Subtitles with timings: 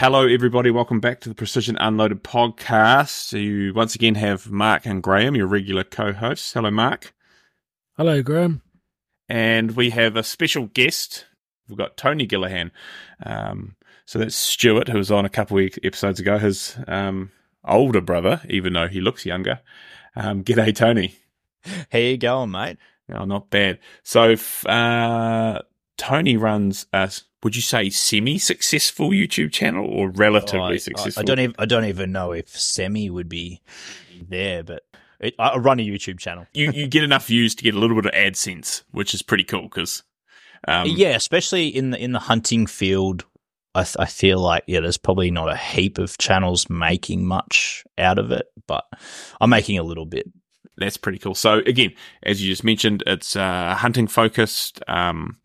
[0.00, 0.70] Hello, everybody.
[0.70, 3.38] Welcome back to the Precision Unloaded podcast.
[3.38, 6.54] You once again have Mark and Graeme, your regular co hosts.
[6.54, 7.12] Hello, Mark.
[7.98, 8.62] Hello, Graeme.
[9.28, 11.26] And we have a special guest.
[11.68, 12.70] We've got Tony Gillihan.
[13.26, 13.76] Um,
[14.06, 17.30] so that's Stuart, who was on a couple of episodes ago, his um,
[17.62, 19.60] older brother, even though he looks younger.
[20.16, 21.14] Um, g'day, Tony.
[21.92, 22.78] How you going, mate?
[23.12, 23.78] Oh, not bad.
[24.02, 25.58] So, uh,
[25.98, 27.12] Tony runs a,
[27.42, 31.20] would you say, semi-successful YouTube channel or relatively Oh, I, successful?
[31.20, 33.60] I, I don't even I don't even know if semi would be
[34.28, 34.82] there, but
[35.20, 36.46] it, I run a YouTube channel.
[36.52, 39.44] you you get enough views to get a little bit of AdSense, which is pretty
[39.44, 40.02] cool because
[40.68, 43.24] um, yeah, especially in the in the hunting field,
[43.74, 47.84] I th- I feel like yeah, there's probably not a heap of channels making much
[47.96, 48.84] out of it, but
[49.40, 50.30] I'm making a little bit.
[50.76, 51.34] that's pretty cool.
[51.34, 54.82] So again, as you just mentioned, it's uh, hunting focused.
[54.88, 55.38] Um,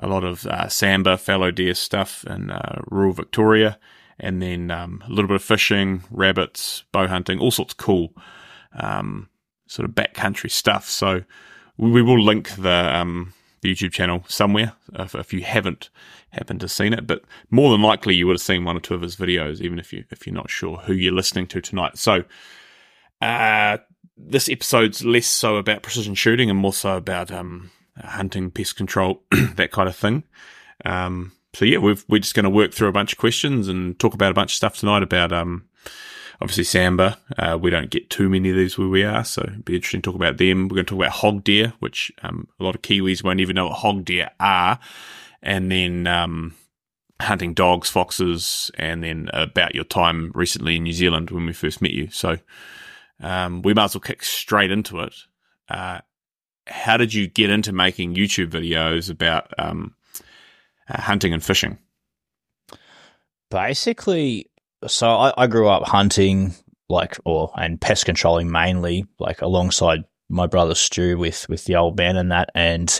[0.00, 3.78] a lot of uh, sambar, fallow deer stuff in uh, rural Victoria,
[4.18, 8.12] and then um, a little bit of fishing, rabbits, bow hunting, all sorts of cool
[8.74, 9.28] um,
[9.66, 10.88] sort of backcountry stuff.
[10.88, 11.22] So
[11.76, 15.90] we, will link the um, the YouTube channel somewhere if, if you haven't
[16.30, 17.06] happened to seen it.
[17.06, 19.78] But more than likely, you would have seen one or two of his videos, even
[19.78, 21.98] if you if you're not sure who you're listening to tonight.
[21.98, 22.24] So.
[23.22, 23.76] Uh,
[24.16, 27.70] this episode's less so about precision shooting and more so about um,
[28.04, 30.24] hunting, pest control, that kind of thing.
[30.84, 33.98] Um, so yeah, we've, we're just going to work through a bunch of questions and
[33.98, 35.66] talk about a bunch of stuff tonight about um,
[36.40, 37.16] obviously sambar.
[37.36, 40.00] Uh, we don't get too many of these where we are, so it'd be interesting
[40.02, 40.68] to talk about them.
[40.68, 43.56] We're going to talk about hog deer, which um, a lot of Kiwis won't even
[43.56, 44.78] know what hog deer are,
[45.42, 46.54] and then um,
[47.20, 51.82] hunting dogs, foxes, and then about your time recently in New Zealand when we first
[51.82, 52.10] met you.
[52.10, 52.38] So
[53.20, 55.14] um, we might as well kick straight into it.
[55.68, 56.00] Uh,
[56.70, 59.94] how did you get into making YouTube videos about um,
[60.88, 61.78] uh, hunting and fishing?
[63.50, 64.48] Basically,
[64.86, 66.54] so I, I grew up hunting,
[66.88, 71.98] like, or and pest controlling mainly, like alongside my brother Stu with with the old
[71.98, 72.50] man and that.
[72.54, 72.98] And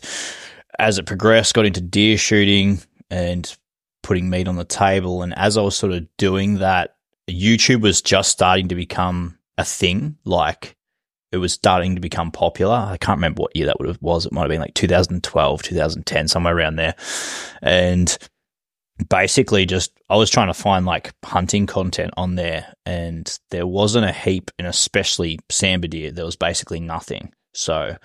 [0.78, 2.81] as it progressed, got into deer shooting
[3.11, 3.56] and
[4.03, 5.23] putting meat on the table.
[5.23, 6.97] And as I was sort of doing that,
[7.28, 10.17] YouTube was just starting to become a thing.
[10.25, 10.77] Like
[11.33, 12.75] it was starting to become popular.
[12.75, 14.27] I can't remember what year that would have was.
[14.27, 16.95] It might have been like 2012, 2010, somewhere around there.
[17.63, 18.17] And
[19.09, 24.05] basically just I was trying to find like hunting content on there and there wasn't
[24.05, 26.11] a heap and especially sambar deer.
[26.11, 27.33] There was basically nothing.
[27.53, 27.97] So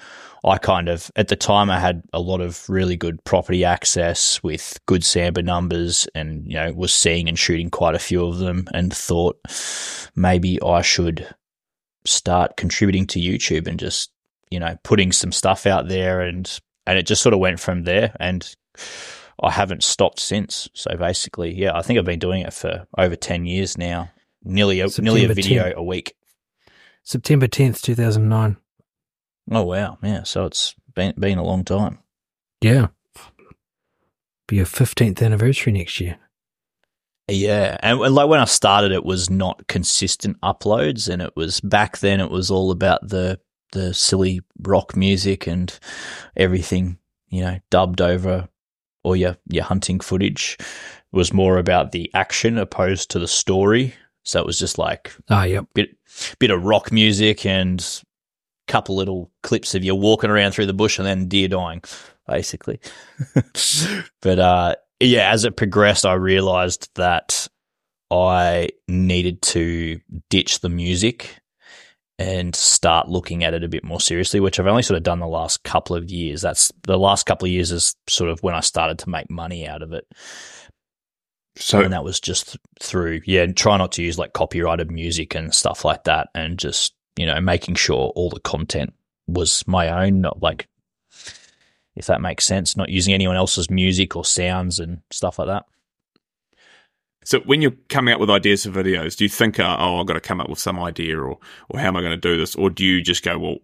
[0.43, 4.41] I kind of at the time I had a lot of really good property access
[4.41, 8.37] with good sambar numbers and you know was seeing and shooting quite a few of
[8.37, 9.39] them and thought
[10.15, 11.27] maybe I should
[12.05, 14.11] start contributing to YouTube and just
[14.51, 17.83] you know putting some stuff out there and and it just sort of went from
[17.83, 18.55] there and
[19.41, 20.69] I haven't stopped since.
[20.73, 24.11] So basically, yeah, I think I've been doing it for over ten years now.
[24.43, 25.73] Nearly a, nearly a video 10.
[25.75, 26.15] a week.
[27.03, 28.57] September 10th, 2009.
[29.51, 30.23] Oh wow, yeah.
[30.23, 31.99] So it's been been a long time.
[32.61, 32.87] Yeah.
[34.47, 36.17] Be your 15th anniversary next year.
[37.27, 41.97] Yeah, and like when I started, it was not consistent uploads, and it was back
[41.99, 42.19] then.
[42.19, 43.39] It was all about the
[43.71, 45.77] the silly rock music and
[46.37, 46.97] everything,
[47.29, 48.47] you know, dubbed over
[49.03, 50.55] or your your hunting footage.
[50.59, 50.65] It
[51.17, 53.95] was more about the action opposed to the story.
[54.23, 55.65] So it was just like Ah, yep.
[55.73, 55.89] bit
[56.39, 57.79] bit of rock music and
[58.67, 61.81] a couple little clips of you walking around through the bush and then deer dying,
[62.27, 62.79] basically.
[64.21, 67.47] but uh, yeah, as it progressed, I realized that
[68.11, 71.39] I needed to ditch the music
[72.17, 75.19] and start looking at it a bit more seriously, which I've only sort of done
[75.19, 76.41] the last couple of years.
[76.41, 79.67] That's the last couple of years is sort of when I started to make money
[79.67, 80.05] out of it.
[81.57, 85.35] So and that was just through yeah and try not to use like copyrighted music
[85.35, 88.93] and stuff like that and just you know making sure all the content
[89.25, 90.67] was my own not like
[91.95, 95.65] if that makes sense not using anyone else's music or sounds and stuff like that
[97.23, 100.05] So when you're coming up with ideas for videos, do you think, uh, oh, I've
[100.05, 101.39] got to come up with some idea or,
[101.69, 102.55] or how am I going to do this?
[102.55, 103.57] Or do you just go, well,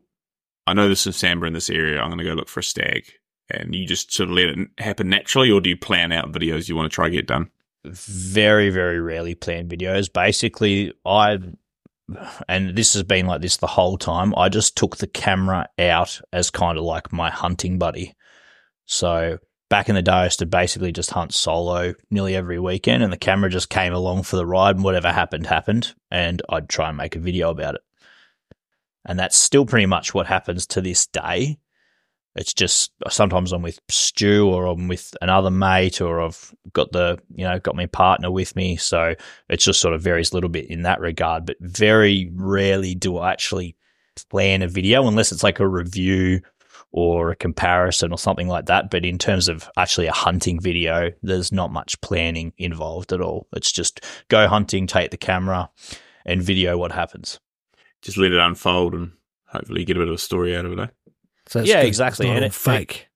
[0.66, 2.00] I know there's some sambar in this area.
[2.02, 3.06] I'm going to go look for a stag
[3.52, 5.52] and you just sort of let it happen naturally?
[5.52, 7.52] Or do you plan out videos you want to try to get done?
[7.86, 11.40] very very rarely plan videos basically i
[12.48, 16.22] and this has been like this the whole time i just took the camera out
[16.32, 18.14] as kind of like my hunting buddy
[18.92, 19.38] so
[19.70, 23.14] back in the day i used to basically just hunt solo nearly every weekend and
[23.14, 26.90] the camera just came along for the ride and whatever happened happened and i'd try
[26.90, 27.82] and make a video about it
[29.06, 31.58] and that's still pretty much what happens to this day
[32.36, 37.20] It's just sometimes I'm with Stu or I'm with another mate or I've got the,
[37.36, 38.78] you know, got my partner with me.
[38.78, 39.16] So
[39.50, 43.18] it just sort of varies a little bit in that regard, but very rarely do
[43.18, 43.76] I actually
[44.30, 46.42] plan a video unless it's like a review
[46.92, 48.90] or a comparison or something like that.
[48.90, 53.48] But in terms of actually a hunting video, there's not much planning involved at all.
[53.54, 55.70] It's just go hunting, take the camera
[56.26, 57.40] and video what happens.
[58.02, 59.12] Just let it unfold and
[59.48, 60.80] hopefully get a bit of a story out of it.
[60.80, 60.88] Eh?
[61.48, 61.88] So Yeah, good.
[61.88, 62.26] exactly.
[62.26, 63.08] It's not And all it- fake.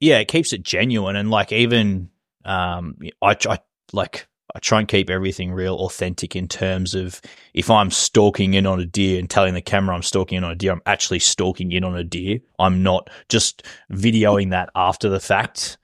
[0.00, 2.10] yeah, it keeps it genuine and like even
[2.44, 3.58] um I try
[3.92, 7.20] like I try and keep everything real authentic in terms of
[7.54, 10.52] if I'm stalking in on a deer and telling the camera I'm stalking in on
[10.52, 12.38] a deer, I'm actually stalking in on a deer.
[12.58, 15.76] I'm not just videoing that after the fact.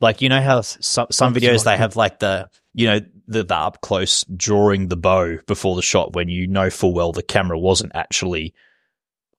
[0.00, 3.54] Like you know how some some videos they have like the you know the, the
[3.54, 7.58] up close drawing the bow before the shot when you know full well the camera
[7.58, 8.54] wasn't actually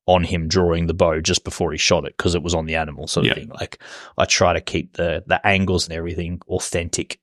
[0.06, 2.76] on him drawing the bow just before he shot it because it was on the
[2.76, 3.36] animal sort of Yeah.
[3.36, 3.50] thing.
[3.50, 3.82] Like
[4.18, 7.20] I try to keep the the angles and everything authentic.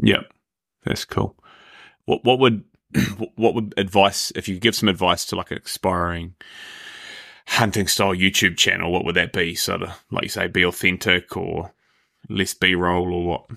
[0.00, 0.20] Yeah,
[0.86, 1.36] that's cool.
[2.04, 2.64] What what would
[3.36, 6.34] what would advice if you give some advice to like an aspiring
[7.48, 8.92] hunting style YouTube channel?
[8.92, 9.54] What would that be?
[9.54, 11.72] Sort of like you say, be authentic or
[12.28, 13.50] less B roll or what?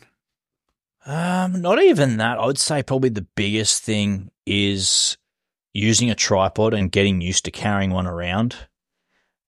[1.05, 2.39] Um, not even that.
[2.39, 5.17] I would say probably the biggest thing is
[5.73, 8.55] using a tripod and getting used to carrying one around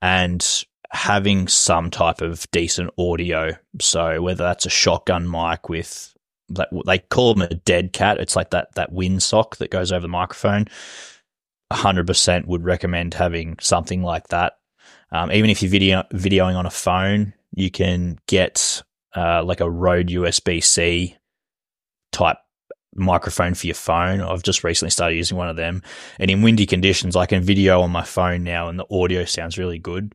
[0.02, 3.56] and having some type of decent audio.
[3.80, 6.16] So whether that's a shotgun mic with
[6.56, 8.20] that they call them a dead cat.
[8.20, 10.68] It's like that that wind sock that goes over the microphone.
[11.72, 14.58] hundred percent would recommend having something like that.
[15.12, 18.82] Um, even if you're video videoing on a phone, you can get
[19.16, 21.18] uh, like a Rode USB C
[22.12, 22.38] type
[22.96, 24.22] microphone for your phone.
[24.22, 25.82] I've just recently started using one of them.
[26.20, 29.58] And in windy conditions, I can video on my phone now and the audio sounds
[29.58, 30.14] really good.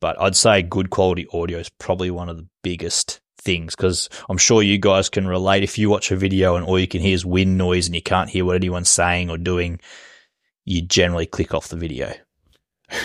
[0.00, 4.36] But I'd say good quality audio is probably one of the biggest things because I'm
[4.36, 5.62] sure you guys can relate.
[5.62, 8.02] If you watch a video and all you can hear is wind noise and you
[8.02, 9.80] can't hear what anyone's saying or doing,
[10.66, 12.12] you generally click off the video.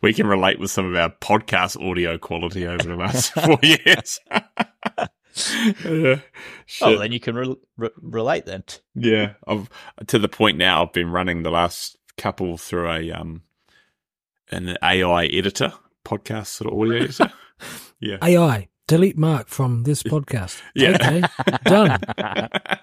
[0.00, 4.18] We can relate with some of our podcast audio quality over the last four years.
[5.84, 6.20] yeah,
[6.80, 8.64] Oh, then you can re- re- relate then.
[8.94, 9.34] yeah.
[9.46, 9.68] I've
[10.06, 10.82] to the point now.
[10.82, 13.42] I've been running the last couple through a um
[14.50, 15.72] an AI editor
[16.04, 17.32] podcast sort of audio editor.
[18.00, 18.16] yeah.
[18.22, 20.60] AI, delete Mark from this podcast.
[20.74, 20.90] Yeah.
[21.00, 21.22] Okay,
[21.64, 21.98] done.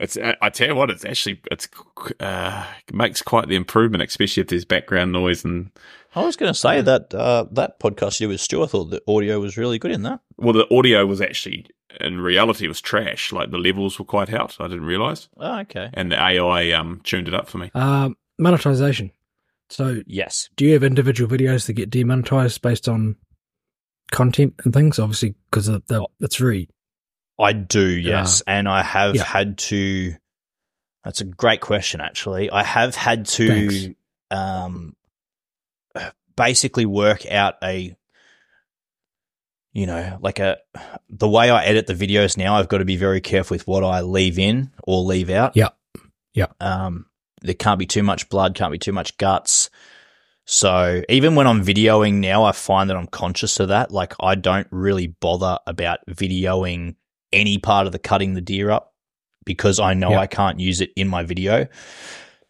[0.00, 1.68] it's I I tell you what, it's actually it's
[2.20, 5.70] uh, makes quite the improvement, especially if there's background noise and
[6.14, 8.86] I was going to say that uh, that podcast you did with Stu, I thought
[8.90, 10.20] the audio was really good in that.
[10.38, 11.66] well, the audio was actually
[12.00, 13.32] in reality was trash.
[13.32, 14.56] Like the levels were quite out.
[14.60, 15.90] I didn't realize, Oh, okay.
[15.94, 17.70] and the AI um tuned it up for me.
[17.74, 19.10] Um, monetization.
[19.68, 20.48] So, Yes.
[20.56, 23.16] do you have individual videos that get demonetized based on
[24.10, 24.98] content and things?
[24.98, 26.68] Obviously, because it's very
[27.38, 28.42] I do, yes.
[28.46, 29.24] and I have Yeah.
[29.24, 30.14] had to.
[31.04, 32.50] That's a great question, actually.
[32.50, 33.94] I have had to
[34.30, 34.96] um,
[36.36, 37.96] basically work out a,
[39.72, 40.56] you know, like a,
[41.08, 43.84] the way I edit the videos now, I've got to be very careful with what
[43.84, 45.56] I leave in or leave out.
[45.56, 45.68] Yeah.
[46.34, 46.46] Yeah.
[46.60, 47.06] Um,
[47.42, 49.70] there can't be too much blood, can't be too much guts.
[50.46, 53.90] So even when I'm videoing now, I find that I'm conscious of that.
[53.90, 56.94] Like I don't really bother about videoing
[57.32, 58.94] any part of the cutting the deer up
[59.44, 60.20] because I know Yeah.
[60.20, 61.66] I can't use it in my video.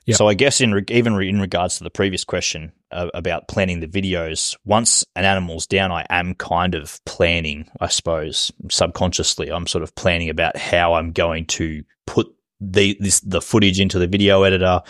[0.04, 0.14] Yeah.
[0.14, 3.48] So I guess in re- even re- in regards to the previous question uh, about
[3.48, 9.50] planning the videos, once an animal's down, I am kind of planning, I suppose, subconsciously.
[9.50, 12.28] I'm sort of planning about how I'm going to put
[12.60, 14.82] the this the footage into the video editor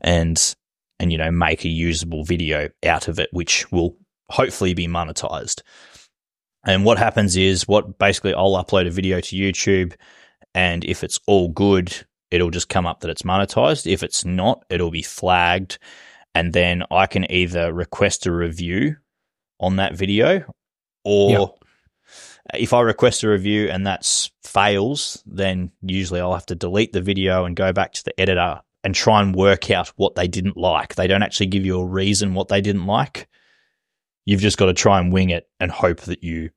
[0.00, 0.54] and
[1.02, 3.96] and you know make a usable video out of it which will
[4.30, 5.60] hopefully be monetized.
[6.64, 9.94] And what happens is what basically I'll upload a video to YouTube
[10.54, 11.94] and if it's all good
[12.30, 13.90] it'll just come up that it's monetized.
[13.92, 15.78] If it's not it'll be flagged
[16.34, 18.96] and then I can either request a review
[19.60, 20.44] on that video
[21.04, 21.56] or
[22.54, 27.00] if I request a review and that fails, then usually I'll have to delete the
[27.00, 30.56] video and go back to the editor and try and work out what they didn't
[30.56, 30.94] like.
[30.94, 33.28] They don't actually give you a reason what they didn't like.
[34.24, 36.50] You've just got to try and wing it and hope that you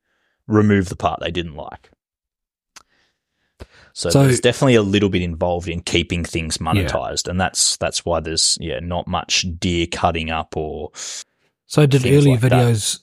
[0.48, 1.90] remove the part they didn't like.
[3.94, 8.04] So, So- there's definitely a little bit involved in keeping things monetized, and that's that's
[8.06, 10.92] why there's yeah not much deer cutting up or
[11.68, 13.00] So did early like videos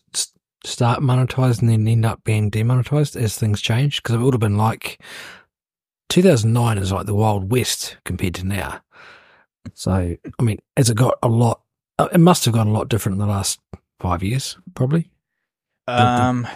[0.65, 4.03] start monetized and then end up being demonetized as things changed?
[4.03, 5.01] Because it would have been like
[6.11, 8.81] 2009 is like the Wild West compared to now.
[9.75, 11.63] So, I mean, has it got a lot?
[11.99, 13.61] uh, It must have got a lot different in the last
[14.01, 15.11] five years, probably.
[15.89, 16.47] Um,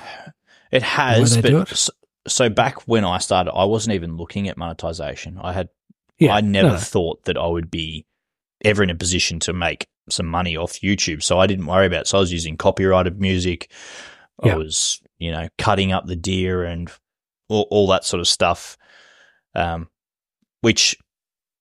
[0.71, 1.69] it has, but it?
[1.69, 1.93] So,
[2.27, 5.39] so back when I started, I wasn't even looking at monetization.
[5.41, 5.69] I had,
[6.19, 6.77] Yeah, I never no.
[6.77, 8.07] thought that I would be
[8.65, 11.23] ever in a position to make some money off YouTube.
[11.23, 12.07] So I didn't worry about it.
[12.09, 13.71] So I was using copyrighted music.
[14.43, 14.57] I Yeah.
[14.57, 16.91] was, you know, cutting up the deer and
[17.49, 18.77] all, all that sort of stuff.
[19.55, 19.89] Um,
[20.61, 20.97] which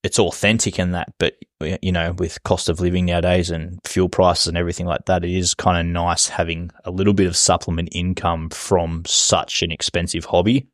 [0.05, 1.33] it's authentic in that, but
[1.81, 5.31] you know, with cost of living nowadays and fuel prices and everything like that, it
[5.31, 10.25] is kind of nice having a little bit of supplement income from such an expensive
[10.25, 10.67] hobby.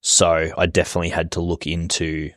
[0.00, 2.30] So I definitely had to look into,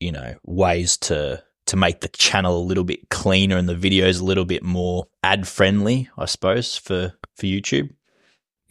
[0.00, 4.22] you know, ways to to make the channel a little bit cleaner and the videos
[4.22, 7.90] a little bit more ad friendly, I suppose, for for YouTube.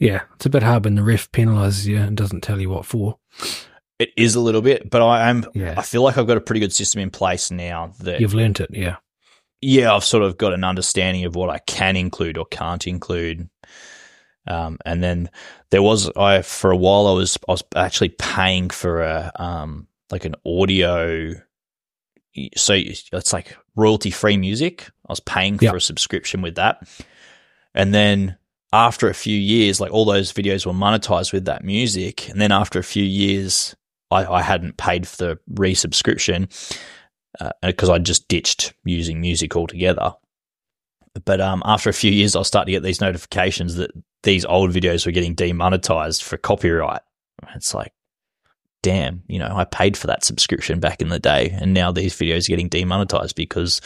[0.00, 2.86] Yeah, it's a bit hard when the ref penalises you and doesn't tell you what
[2.86, 3.18] for.
[3.98, 6.40] It is a little bit, but I am Yeah, I feel like I've got a
[6.40, 8.70] pretty good system in place now that you've learnt it.
[8.72, 8.96] Yeah,
[9.60, 13.48] yeah, I've sort of got an understanding of what I can include or can't include.
[14.46, 15.30] Um, and then
[15.70, 19.88] there was I for a while I was I was actually paying for a um
[20.10, 21.32] like an audio
[22.56, 24.90] so it's like royalty free music.
[25.08, 25.70] I was paying Yep.
[25.70, 26.86] for a subscription with that.
[27.74, 28.36] And then
[28.72, 32.28] after a few years, like all those videos were monetized with that music.
[32.28, 33.74] And then after a few years,
[34.10, 36.48] I, I hadn't paid for the resubscription
[37.62, 40.14] because I just ditched using music altogether.
[41.24, 43.90] But um, after a few years, I started to get these notifications that
[44.22, 47.00] these old videos were getting demonetized for copyright.
[47.54, 47.92] It's like,
[48.82, 52.14] damn, you know, I paid for that subscription back in the day, and now these
[52.14, 53.80] videos are getting demonetized because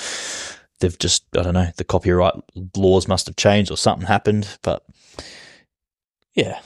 [0.80, 2.34] they've just, I don't know, the copyright
[2.76, 4.58] laws must have changed or something happened.
[4.62, 4.84] But
[6.34, 6.60] yeah.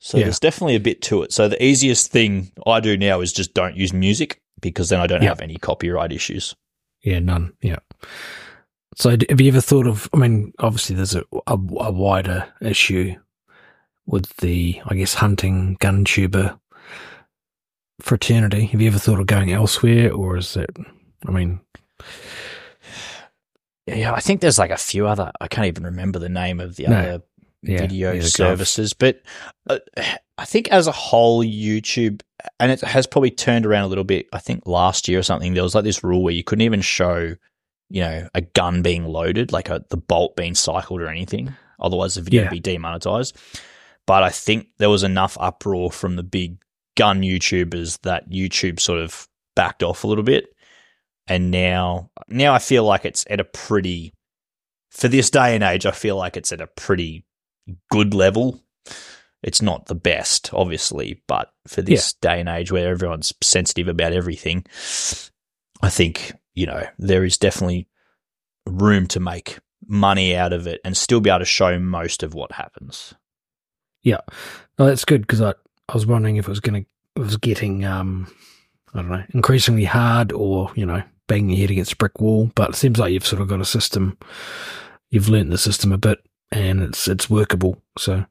[0.00, 0.24] So Yeah.
[0.24, 1.32] there's definitely a bit to it.
[1.32, 5.06] So the easiest thing I do now is just don't use music because then I
[5.06, 5.28] don't Yeah.
[5.28, 6.54] have any copyright issues.
[7.02, 7.52] yeah, none.
[7.62, 7.78] Yeah.
[8.96, 10.08] So, have you ever thought of?
[10.12, 13.14] I mean, obviously, there's a, a, a wider issue
[14.04, 16.58] with the, I guess, hunting gun tuber
[18.00, 18.66] fraternity.
[18.66, 20.70] Have you ever thought of going elsewhere, or is it?
[21.26, 21.60] I mean,
[23.86, 25.32] Yeah, I think there's like a few other.
[25.40, 26.98] I can't even remember the name of the No.
[26.98, 27.22] other
[27.62, 29.22] yeah, video services, but
[29.68, 29.78] uh,
[30.38, 32.22] I think as a whole, YouTube
[32.58, 34.26] and it has probably turned around a little bit.
[34.32, 36.80] I think last year or something, there was like this rule where you couldn't even
[36.80, 37.36] show,
[37.90, 41.54] you know, a gun being loaded, like a, the bolt being cycled or anything.
[41.78, 42.46] Otherwise, the video Yeah.
[42.46, 43.36] would be demonetized.
[44.06, 46.58] But I think there was enough uproar from the big
[46.96, 50.46] gun YouTubers that YouTube sort of backed off a little bit.
[51.26, 54.12] And now, now I feel like it's at a pretty,
[54.90, 57.24] for this day and age, I feel like it's at a pretty
[57.90, 58.62] good level.
[59.42, 64.12] It's not the best, obviously, but for this day and age where everyone's sensitive about
[64.12, 64.66] everything,
[65.80, 67.88] I think, you know, there is definitely
[68.66, 72.34] room to make money out of it and still be able to show most of
[72.34, 73.14] what happens.
[74.02, 74.20] Yeah.
[74.78, 75.50] No, that's good because I,
[75.88, 78.30] I was wondering if it was going to, it was getting, um,
[78.92, 82.50] I don't know, increasingly hard or, you know, banging your head against a brick wall.
[82.54, 84.18] But it seems like you've sort of got a system,
[85.08, 86.18] you've learnt the system a bit
[86.52, 87.82] and it's, it's workable.
[87.98, 88.24] So,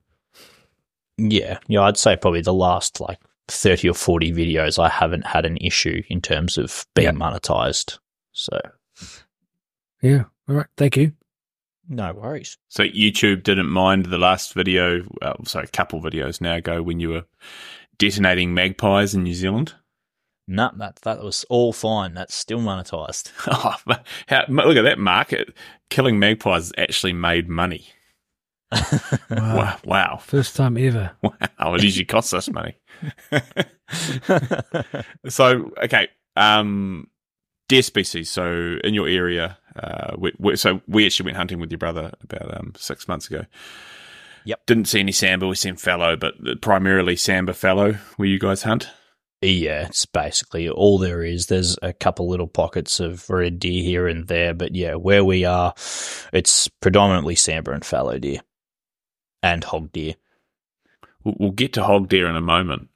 [1.17, 5.45] Yeah, yeah, I'd say probably the last like 30 or 40 videos, I haven't had
[5.45, 7.11] an issue in terms of being Yeah.
[7.13, 7.99] monetized.
[8.31, 8.59] So,
[10.01, 10.23] yeah.
[10.47, 10.67] All right.
[10.77, 11.13] Thank you.
[11.87, 12.57] no worries.
[12.69, 16.99] So YouTube didn't mind the last video, uh, sorry, a couple videos now ago when
[16.99, 17.25] you were
[17.97, 19.73] detonating magpies in New Zealand.
[20.47, 22.13] No, that, that was all fine.
[22.15, 23.31] That's still monetized.
[23.47, 23.75] Oh,
[24.27, 25.53] how, look at that market.
[25.89, 27.87] Killing magpies actually made money.
[28.71, 29.19] Wow.
[29.29, 29.77] Wow.
[29.83, 30.17] Wow.
[30.17, 31.11] First time ever.
[31.61, 31.75] Wow.
[31.75, 32.77] It usually costs us money.
[35.27, 36.07] so, okay.
[36.35, 37.07] Um,
[37.67, 38.29] deer species.
[38.29, 42.13] So, in your area, uh, we, we, so we actually went hunting with your brother
[42.23, 43.45] about um, six months ago.
[44.45, 44.65] Yep.
[44.67, 45.49] Didn't see any sambar.
[45.49, 48.87] We seen fallow, but primarily sambar fallow where you guys hunt.
[49.41, 51.47] Yeah, it's basically all there is.
[51.47, 55.45] There's a couple little pockets of red deer here and there, but yeah, where we
[55.45, 55.73] are,
[56.33, 58.41] it's predominantly sambar and fallow deer
[59.43, 60.15] and hog deer.
[61.23, 62.89] We'll, get to hog deer in a moment,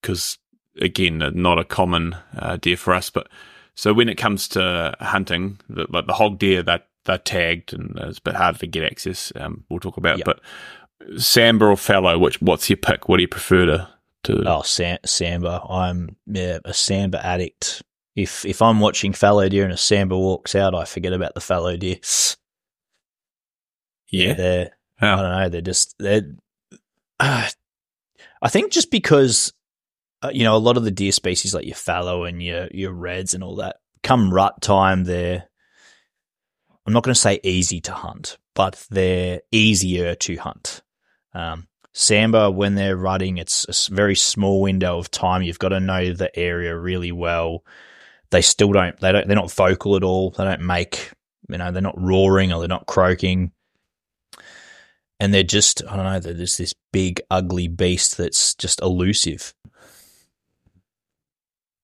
[0.00, 0.38] because
[0.80, 3.10] again, uh, not a common uh, deer for us.
[3.10, 3.28] But
[3.74, 7.98] so when it comes to hunting, the, like the hog deer, that they're tagged and
[7.98, 9.32] it's a bit harder to get access.
[9.34, 10.24] Um, we'll talk about, Yep.
[10.24, 10.40] but
[11.16, 13.08] sambar or fallow, which what's your pick?
[13.08, 13.88] What do you prefer to?
[14.24, 15.68] to Oh, sam- sambar.
[15.68, 17.82] I'm yeah, a sambar addict.
[18.14, 21.40] If if I'm watching fallow deer and a sambar walks out, I forget about the
[21.40, 21.96] fallow deer.
[24.10, 24.70] yeah, they're
[25.02, 25.48] I don't know.
[25.48, 26.22] They're just they're.
[27.18, 27.48] Uh,
[28.40, 29.52] I think just because
[30.22, 32.92] uh, you know a lot of the deer species like your fallow and your your
[32.92, 35.48] reds and all that come rut time, they're.
[36.86, 40.82] I'm not going to say easy to hunt, but they're easier to hunt.
[41.32, 45.42] Um, Sambar, when they're rutting, it's a very small window of time.
[45.42, 47.64] You've got to know the area really well.
[48.30, 50.30] They still don't, they don't, they're not vocal at all.
[50.30, 51.12] They don't make,
[51.48, 53.52] you know, they're not roaring or they're not croaking.
[55.22, 59.54] And they're just, I don't know, they're just this big, ugly beast that's just elusive.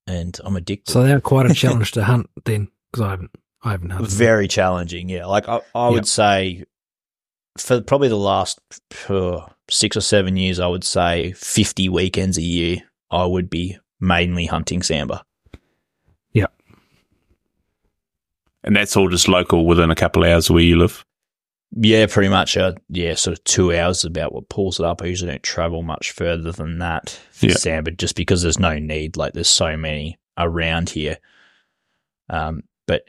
[0.08, 0.90] And I'm addicted.
[0.92, 3.30] So they're quite a challenge to hunt then, because I haven't,
[3.62, 4.10] I haven't hunted.
[4.10, 4.18] them.
[4.18, 5.26] Very challenging, yeah.
[5.26, 6.06] Like I, I would Yep.
[6.06, 6.64] say,
[7.58, 8.58] for probably the last
[9.08, 12.78] uh, six or seven years, I would say fifty weekends a year,
[13.10, 15.22] I would be mainly hunting sambar.
[16.32, 16.46] Yeah.
[18.64, 21.04] And that's all just local within a couple of hours of where you live.
[21.70, 22.56] Yeah, pretty much.
[22.56, 25.02] Uh, yeah, sort of two hours is about what pulls it up.
[25.02, 27.54] I usually don't travel much further than that for Yeah.
[27.54, 29.16] sambar, just because there's no need.
[29.16, 31.18] Like there's so many around here.
[32.30, 33.02] Um, but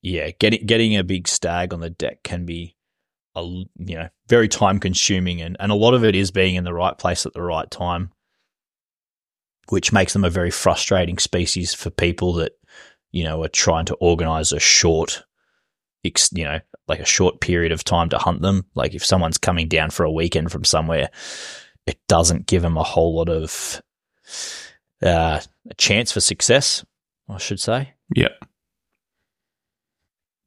[0.00, 2.76] yeah, getting getting a big stag on the deck can be,
[3.34, 6.64] a, you know, very time consuming, and and a lot of it is being in
[6.64, 8.10] the right place at the right time,
[9.68, 12.52] which makes them a very frustrating species for people that
[13.10, 15.24] you know are trying to organize a short
[16.32, 18.66] you know, like a short period of time to hunt them.
[18.74, 21.10] Like if someone's coming down for a weekend from somewhere,
[21.86, 23.80] it doesn't give them a whole lot of
[25.02, 25.40] uh,
[25.70, 26.84] a chance for success,
[27.28, 27.94] I should say.
[28.14, 28.28] Yeah.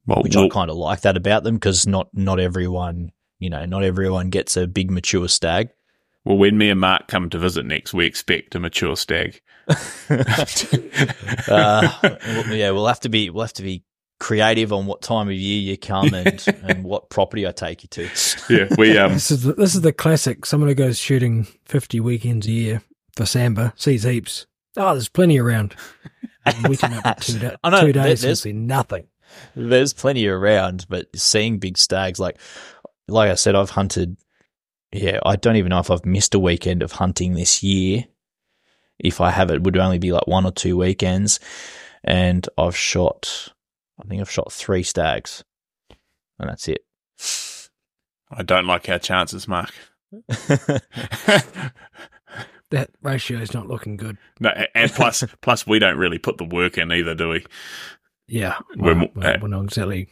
[0.06, 3.10] Well, Which I kind of like that about them because not not everyone,
[3.40, 5.70] you know, not everyone gets a big mature stag.
[6.24, 9.40] well, when me and Mark come to visit next, we expect a mature stag.
[9.68, 9.74] uh,
[12.50, 13.82] yeah, we'll have to be we'll have to be
[14.18, 17.88] creative on what time of year you come and and what property I take you
[17.90, 18.08] to.
[18.50, 20.46] yeah, we um, This is the, this is the classic.
[20.46, 22.82] Someone who goes shooting fifty weekends a year
[23.14, 24.46] for sambar sees heaps.
[24.76, 25.74] Oh, there's plenty around.
[26.44, 28.52] And we turn up for two, da- I know, two there- days and there's- see
[28.52, 29.06] nothing.
[29.54, 32.38] There's plenty around, but seeing big stags, like
[33.08, 34.16] like I said, I've hunted.
[34.92, 38.04] Yeah, I don't even know if I've missed a weekend of hunting this year.
[38.98, 41.38] If I have, it would only be like one or two weekends,
[42.04, 43.48] and I've shot.
[44.00, 45.42] I think I've shot three stags,
[46.38, 46.84] and that's it.
[48.30, 49.72] I don't like our chances, Mark.
[52.70, 54.18] That ratio is not looking good.
[54.40, 57.46] No, and plus, plus we don't really put the work in either, do we?
[58.26, 60.08] Yeah, We're well, mo- well, uh, we're not exactly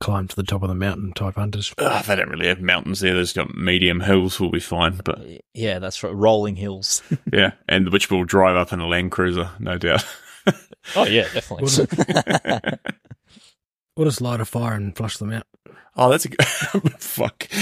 [0.00, 1.74] climb to the top of the mountain type hunters.
[1.78, 3.14] Ugh, they don't really have mountains there.
[3.14, 4.38] There's got medium hills.
[4.38, 5.20] We'll be fine, but
[5.52, 6.14] yeah, that's right.
[6.14, 7.02] Rolling hills.
[7.32, 10.04] yeah, and which we'll drive up in a Land Cruiser, no doubt.
[10.96, 11.86] Oh yeah, definitely.
[13.96, 15.46] We'll just light a fire and flush them out.
[15.96, 16.46] oh, that's a good
[17.00, 17.46] fuck.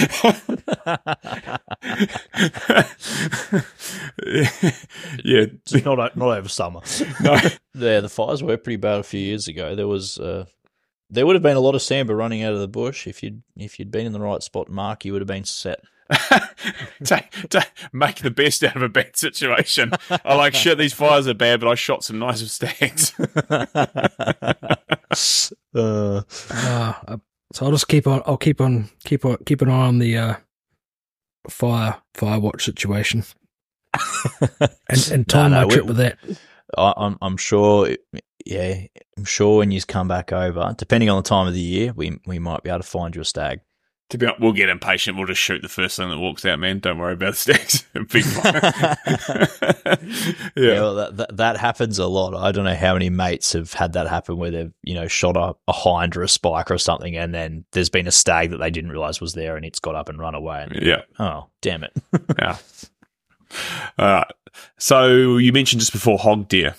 [5.24, 6.80] yeah, Just not o- not over summer.
[7.20, 7.34] no,
[7.74, 9.74] Yeah, the fires were pretty bad a few years ago.
[9.74, 10.44] There was uh,
[11.10, 13.42] there would have been a lot of sambar running out of the bush if you'd
[13.56, 15.04] if you'd been in the right spot, Mark.
[15.04, 15.80] You would have been set.
[17.04, 19.92] take, take, make the best out of a bad situation.
[20.24, 20.78] I like shit.
[20.78, 23.12] These fires are bad, but I shot some nice stags.
[25.74, 27.16] uh, Ah, uh,
[27.52, 28.22] so I'll just keep on.
[28.26, 28.90] I'll keep on.
[29.04, 29.36] Keep on.
[29.46, 30.34] Keep an eye on the uh,
[31.48, 33.24] fire fire watch situation
[34.88, 36.18] and, and time no, my we- trip with that.
[36.76, 37.94] I, I'm I'm sure.
[38.44, 38.80] Yeah,
[39.16, 42.18] I'm sure when you come back over, depending on the time of the year, we
[42.26, 43.60] we might be able to find you a stag.
[44.10, 45.16] To be honest, we'll get impatient.
[45.16, 46.78] We'll just shoot the first thing that walks out, man.
[46.78, 49.98] Don't worry about the be fine.
[50.56, 50.80] Yeah, yeah.
[50.80, 52.34] well, that, that that happens a lot.
[52.34, 55.36] I don't know how many mates have had that happen where they've you know shot
[55.36, 58.58] a, a hind or a spike or something, and then there's been a stag that
[58.58, 60.62] they didn't realize was there, and it's got up and run away.
[60.68, 61.02] And Yeah.
[61.18, 61.92] oh, damn it!
[62.38, 62.56] Yeah.
[63.98, 64.30] All right.
[64.78, 66.74] So you mentioned just before hog deer.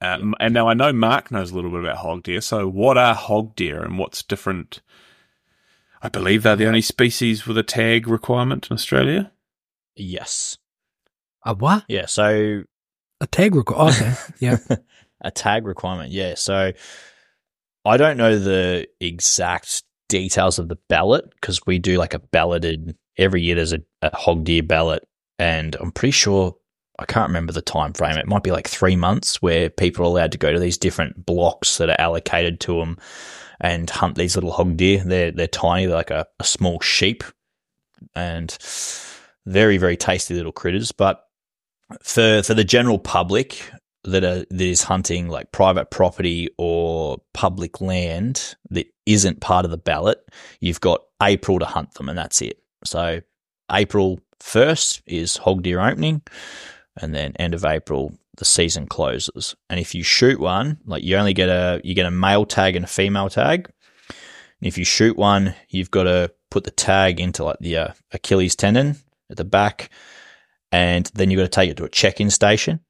[0.00, 2.40] Um, And now I know Mark knows a little bit about hog deer.
[2.40, 4.80] So what are hog deer and what's different?
[6.02, 9.30] I believe they're the only species with a tag requirement in Australia.
[9.96, 10.58] yes,
[11.46, 11.84] A what?
[11.88, 12.06] yeah.
[12.06, 12.62] So
[13.20, 13.76] A tag record.
[13.78, 14.14] Oh, okay.
[14.40, 14.58] Yeah.
[15.22, 16.10] a tag requirement.
[16.10, 16.34] Yeah.
[16.34, 16.72] So
[17.84, 22.96] I don't know the exact details of the ballot because we do like a balloted
[23.16, 23.54] every year.
[23.54, 25.06] There's a, a hog deer ballot,
[25.38, 26.56] and I'm pretty sure
[26.98, 28.16] I can't remember the time frame.
[28.18, 31.24] It might be like three months where people are allowed to go to these different
[31.24, 32.98] blocks that are allocated to them
[33.62, 35.02] and hunt these little hog deer.
[35.04, 37.24] They're they're tiny, they're like a, a small sheep,
[38.14, 38.56] and
[39.46, 40.92] very very tasty little critters.
[40.92, 41.24] But
[42.02, 43.70] for for the general public
[44.04, 49.70] that are that is hunting like private property or public land that isn't part of
[49.70, 50.18] the ballot,
[50.60, 52.58] you've got April to hunt them, and that's it.
[52.84, 53.20] So
[53.70, 56.22] April first is hog deer opening,
[57.00, 59.54] and then end of April the season closes.
[59.68, 62.76] And if you shoot one, like you only get a you get a male tag
[62.76, 63.70] and a female tag.
[64.08, 67.92] And If you shoot one, you've got to put the tag into like the uh,
[68.12, 68.96] Achilles tendon
[69.30, 69.90] at the back,
[70.70, 72.80] and then you've got to take it to a check-in station.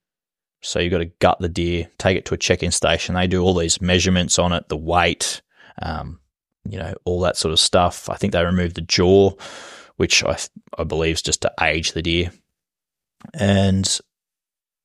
[0.61, 3.15] So you've got to gut the deer, take it to a check-in station.
[3.15, 5.43] They do all these measurements on it, the weight,
[5.81, 6.21] um,
[6.69, 8.09] you know, all that sort of stuff.
[8.09, 9.33] I think they remove the jaw,
[9.97, 10.37] which I
[10.79, 12.31] I believe is just to age the deer.
[13.35, 13.99] And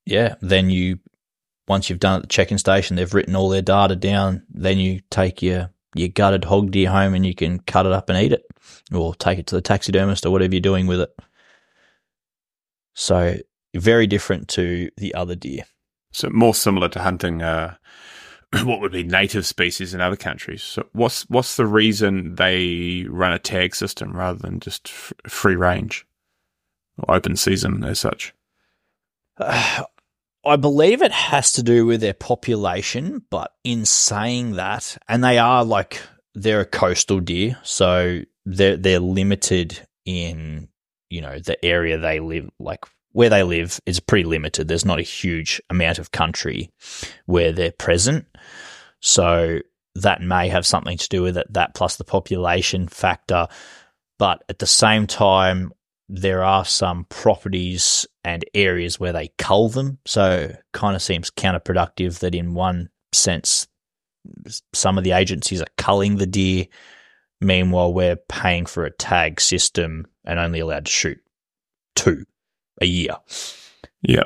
[0.08, 1.00] yeah, then you
[1.68, 4.44] once you've done it at the check-in station, they've written all their data down.
[4.50, 8.10] Then you take your your gutted hog deer home and you can cut it up
[8.10, 8.46] and eat it,
[8.94, 11.10] or take it to the taxidermist or whatever you're doing with it.
[12.94, 13.36] So
[13.76, 15.64] very different to the other deer.
[16.14, 17.76] So more similar to hunting uh,
[18.64, 20.64] what would be native species in other countries.
[20.64, 25.56] So what's what's the reason they run a tag system rather than just f- free
[25.56, 26.06] range
[26.98, 28.34] or open season as such?
[29.40, 29.84] Uh,
[30.48, 35.38] I believe it has to do with their population, but in saying that, and they
[35.38, 36.02] are like
[36.34, 40.70] they're a coastal deer, so they're they're limited in
[41.10, 44.68] you know the area they live like where they live is pretty limited.
[44.68, 46.70] There's not a huge amount of country
[47.26, 48.26] where they're present.
[49.00, 49.60] So
[49.96, 53.48] that may have something to do with it, that plus the population factor.
[54.20, 55.72] But at the same time,
[56.10, 60.00] there are some properties and areas where they cull them.
[60.06, 63.68] So kind of seems counterproductive that in one sense,
[64.74, 66.66] some of the agencies are culling the deer.
[67.42, 71.20] Meanwhile, we're paying for a tag system and only allowed to shoot
[71.96, 72.26] two
[72.82, 73.18] a year.
[74.02, 74.24] Yeah.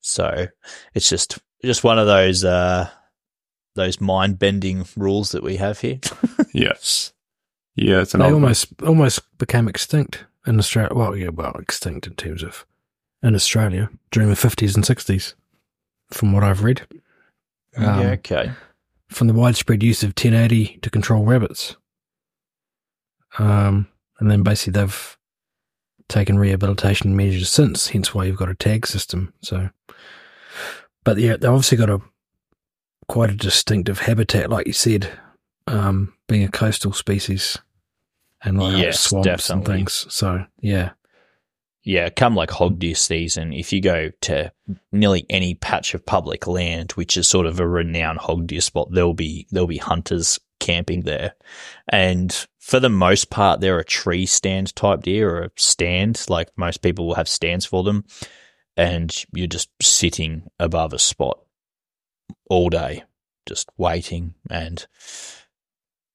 [0.00, 0.46] So
[0.94, 2.88] it's just just one of those uh,
[3.74, 5.98] those mind bending rules that we have here.
[6.54, 7.12] yes.
[7.74, 10.94] Yeah, it's an they old almost almost became extinct in Australia.
[10.94, 12.66] Well, yeah, well, extinct in terms of
[13.22, 15.34] in Australia during the fifties and sixties,
[16.10, 16.86] from what I've read.
[17.76, 18.52] Um, yeah, okay.
[19.08, 21.76] From the widespread use of 1080 to control rabbits,
[23.38, 23.86] um,
[24.18, 25.16] and then basically they've
[26.08, 27.88] taken rehabilitation measures since.
[27.88, 29.32] Hence why you've got a tag system.
[29.42, 29.70] So,
[31.04, 32.00] but yeah, they've obviously got a
[33.08, 35.10] quite a distinctive habitat, like you said,
[35.66, 37.58] um, being a coastal species
[38.46, 40.06] and like Yes, swamps and things.
[40.08, 40.92] So yeah,
[41.82, 44.52] Yeah, come like hog deer season, if you go to
[44.92, 48.88] nearly any patch of public land, which is sort of a renowned hog deer spot,
[48.90, 51.34] there'll be there'll be hunters camping there.
[51.88, 56.48] And for the most part, they're a tree stand type deer or a stand, like
[56.56, 58.04] most people will have stands for them.
[58.76, 61.38] And you're just sitting above a spot
[62.50, 63.04] all day,
[63.46, 64.34] just waiting.
[64.50, 64.84] And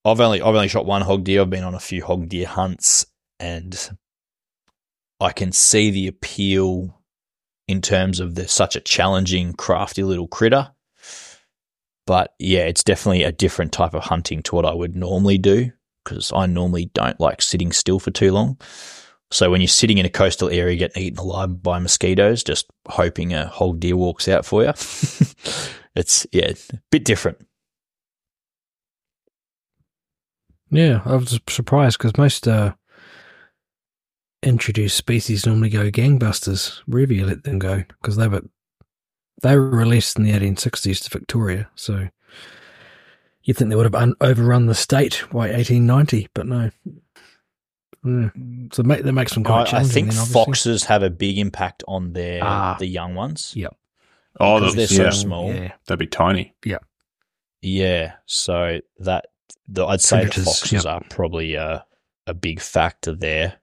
[0.03, 1.41] I've only I've only shot one hog deer.
[1.41, 3.05] I've been on a few hog deer hunts
[3.39, 3.97] and
[5.19, 7.01] I can see the appeal
[7.67, 10.71] in terms of the such a challenging, crafty little critter.
[12.07, 15.71] But yeah, it's definitely a different type of hunting to what I would normally do
[16.03, 18.59] because I normally don't like sitting still for too long.
[19.29, 23.33] So when you're sitting in a coastal area getting eaten alive by mosquitoes, just hoping
[23.33, 24.69] a hog deer walks out for you,
[25.95, 27.37] it's yeah, a bit different.
[30.71, 32.73] Yeah, I was surprised because most uh,
[34.43, 38.41] introduced species normally go gangbusters wherever you let them go because they were
[39.43, 41.69] they were released in the 1860s to Victoria.
[41.75, 42.09] So
[43.43, 46.69] you'd think they would have un- overrun the state by 1890, but no.
[48.03, 48.29] Yeah.
[48.73, 51.83] So make, that makes them quite I, I think then, foxes have a big impact
[51.87, 52.75] on their Ah.
[52.79, 53.53] the young ones.
[53.55, 53.75] Yep.
[54.39, 55.53] Oh, because they're, they're yeah, so small.
[55.53, 55.71] Yeah.
[55.87, 56.55] they'd be tiny.
[56.65, 56.77] Yeah.
[57.61, 59.25] Yeah, so that
[59.71, 60.85] the, I'd say the foxes yep.
[60.85, 61.85] are probably a,
[62.27, 63.55] a big factor there.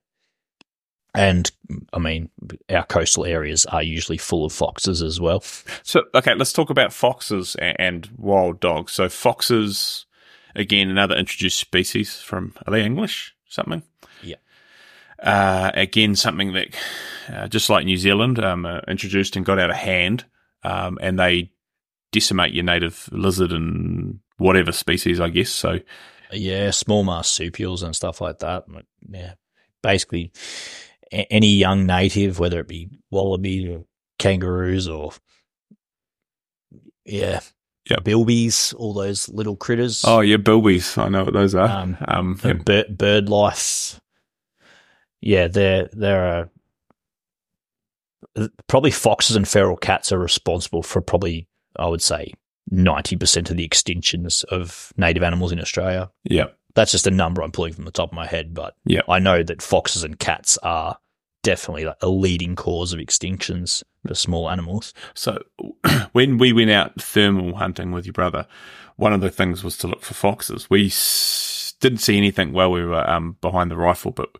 [1.14, 1.50] And
[1.92, 2.30] I mean,
[2.70, 5.40] our coastal areas are usually full of foxes as well.
[5.82, 8.92] So, okay, let's talk about foxes and, and wild dogs.
[8.92, 10.06] So, foxes,
[10.54, 13.34] again, another introduced species from, are they English?
[13.48, 13.82] Something?
[14.22, 14.36] Yeah.
[15.20, 16.68] Uh, again, something that,
[17.32, 20.24] uh, just like New Zealand, um, uh, introduced and got out of hand,
[20.62, 21.50] um, and they
[22.12, 25.50] decimate your native lizard and whatever species, I guess.
[25.50, 25.78] So,
[26.32, 28.64] Yeah, small marsupials and stuff like that.
[29.08, 29.34] Yeah,
[29.82, 30.32] basically
[31.12, 33.84] any young native, whether it be wallaby or
[34.18, 35.12] kangaroos or
[37.04, 37.40] yeah,
[37.88, 38.00] Yep.
[38.04, 40.04] bilbies, all those little critters.
[40.06, 40.98] oh, yeah, bilbies.
[41.02, 41.68] I know what those are.
[41.68, 43.98] Um, Um, the bird, bird life.
[45.22, 46.50] Yeah, they're they're
[48.36, 52.34] uh, probably foxes and feral cats are responsible for probably I would say
[52.70, 56.10] ninety percent of the extinctions of native animals in Australia.
[56.24, 56.46] yeah.
[56.74, 59.00] That's just a number I'm pulling from the top of my head, but Yeah.
[59.08, 60.98] I know that foxes and cats are
[61.42, 64.94] definitely like a leading cause of extinctions for small animals.
[65.14, 65.42] So
[66.12, 68.46] when we went out thermal hunting with your brother,
[68.96, 70.68] one of the things was to look for foxes.
[70.70, 74.30] We s- didn't see anything while we were um, behind the rifle, but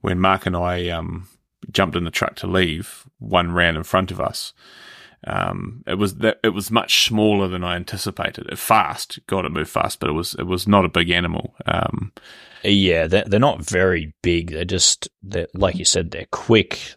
[0.00, 1.28] when Mark and I um,
[1.70, 4.52] jumped in the truck to leave, one ran in front of us.
[5.26, 8.46] Um, it was that it was much smaller than I anticipated.
[8.50, 11.54] It fast, God, it moved fast, but it was it was not a big animal.
[11.66, 12.12] Um,
[12.62, 14.50] Yeah, they're, they're not very big.
[14.50, 16.94] They're just, they're, like you said, they're quick.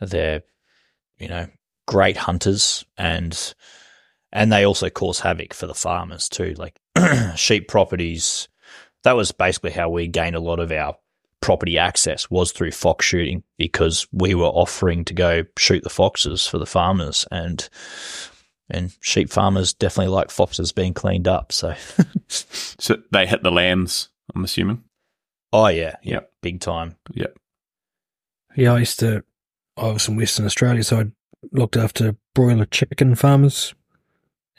[0.00, 0.42] They're,
[1.18, 1.48] you know,
[1.86, 3.54] great hunters and,
[4.32, 6.54] and they also cause havoc for the farmers too.
[6.56, 6.76] Like
[7.36, 8.48] sheep properties,
[9.02, 10.96] that was basically how we gained a lot of our
[11.44, 16.46] property access was through fox shooting because we were offering to go shoot the foxes
[16.46, 17.68] for the farmers and,
[18.70, 21.52] and sheep farmers definitely like foxes being cleaned up.
[21.52, 21.74] So,
[22.28, 24.08] so they hit the lambs.
[24.34, 24.82] I'm assuming.
[25.52, 26.32] oh yeah, yeah, Yep.
[26.40, 26.96] big time.
[27.12, 27.36] Yep.
[28.56, 29.22] Yeah, I used to.
[29.76, 31.04] I was in Western Australia, so I
[31.52, 33.74] looked after broiler chicken farmers,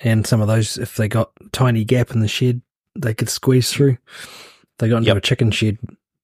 [0.04, 2.62] and some of those, if they got tiny gap in the shed,
[2.96, 3.98] they could squeeze through.
[4.78, 5.18] They got into Yep.
[5.18, 5.78] a chicken shed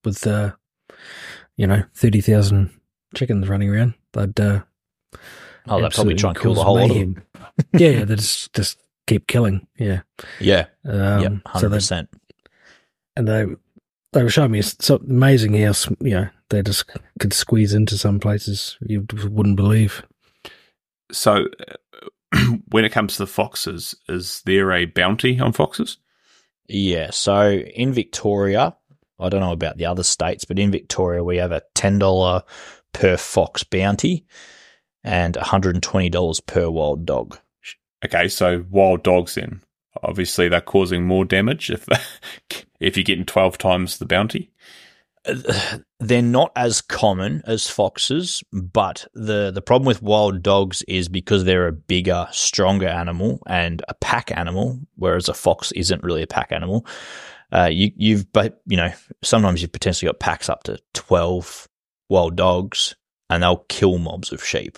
[0.03, 0.51] with, uh,
[1.57, 2.71] you know, thirty thousand
[3.15, 3.93] chickens running around.
[4.13, 4.61] They'd uh,
[5.67, 7.23] Oh, they'd probably try and kill the whole lot of them.
[7.73, 9.67] yeah, yeah, they just just keep killing.
[9.77, 10.01] Yeah,
[10.39, 12.09] Yeah, um, yep, so hundred they percent.
[13.15, 13.45] and they
[14.13, 16.85] they were showing me it's so amazing how s- you know they just
[17.19, 20.03] could squeeze into some places you wouldn't believe.
[21.11, 21.45] So,
[22.33, 25.97] uh, when it comes to the foxes, is there a bounty on foxes?
[26.67, 27.09] Yeah.
[27.11, 28.75] So in Victoria,
[29.21, 32.43] I don't know about the other states, but in Victoria we have a ten dollar
[32.93, 34.25] per fox bounty
[35.03, 37.37] and one hundred and twenty dollars per wild dog.
[38.03, 39.61] Okay, so wild dogs in.
[40.03, 41.87] obviously they're causing more damage if
[42.79, 44.51] if you're getting twelve times the bounty.
[45.99, 51.43] They're not as common as foxes, but the the problem with wild dogs is because
[51.43, 56.27] they're a bigger, stronger animal and a pack animal, whereas a fox isn't really a
[56.27, 56.87] pack animal.
[57.51, 58.91] Uh, you you've but you know
[59.23, 61.67] sometimes you've potentially got packs up to twelve
[62.09, 62.95] wild dogs,
[63.29, 64.77] and they'll kill mobs of sheep.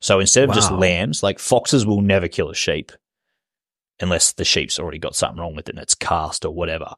[0.00, 2.90] So instead of just lambs, like foxes will never kill a sheep
[4.00, 6.94] unless the sheep's already got something wrong with it and it's cast or whatever.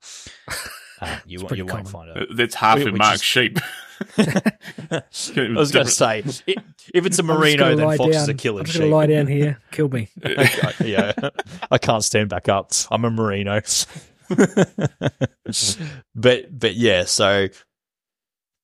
[1.00, 2.16] Uh, you won't- pretty you won't find it.
[2.16, 3.58] Uh, That's half Which of is- Mark's sheep.
[4.18, 5.02] I
[5.56, 6.54] was going to say, i-
[6.94, 8.30] if it's a I'm just merino, then foxes down.
[8.30, 8.82] are killing I'm just sheep.
[8.84, 10.10] gonna lie down here, kill me.
[10.24, 11.12] I- yeah,
[11.72, 12.70] I can't stand back up.
[12.90, 13.60] I'm a merino.
[16.14, 17.48] but but yeah, so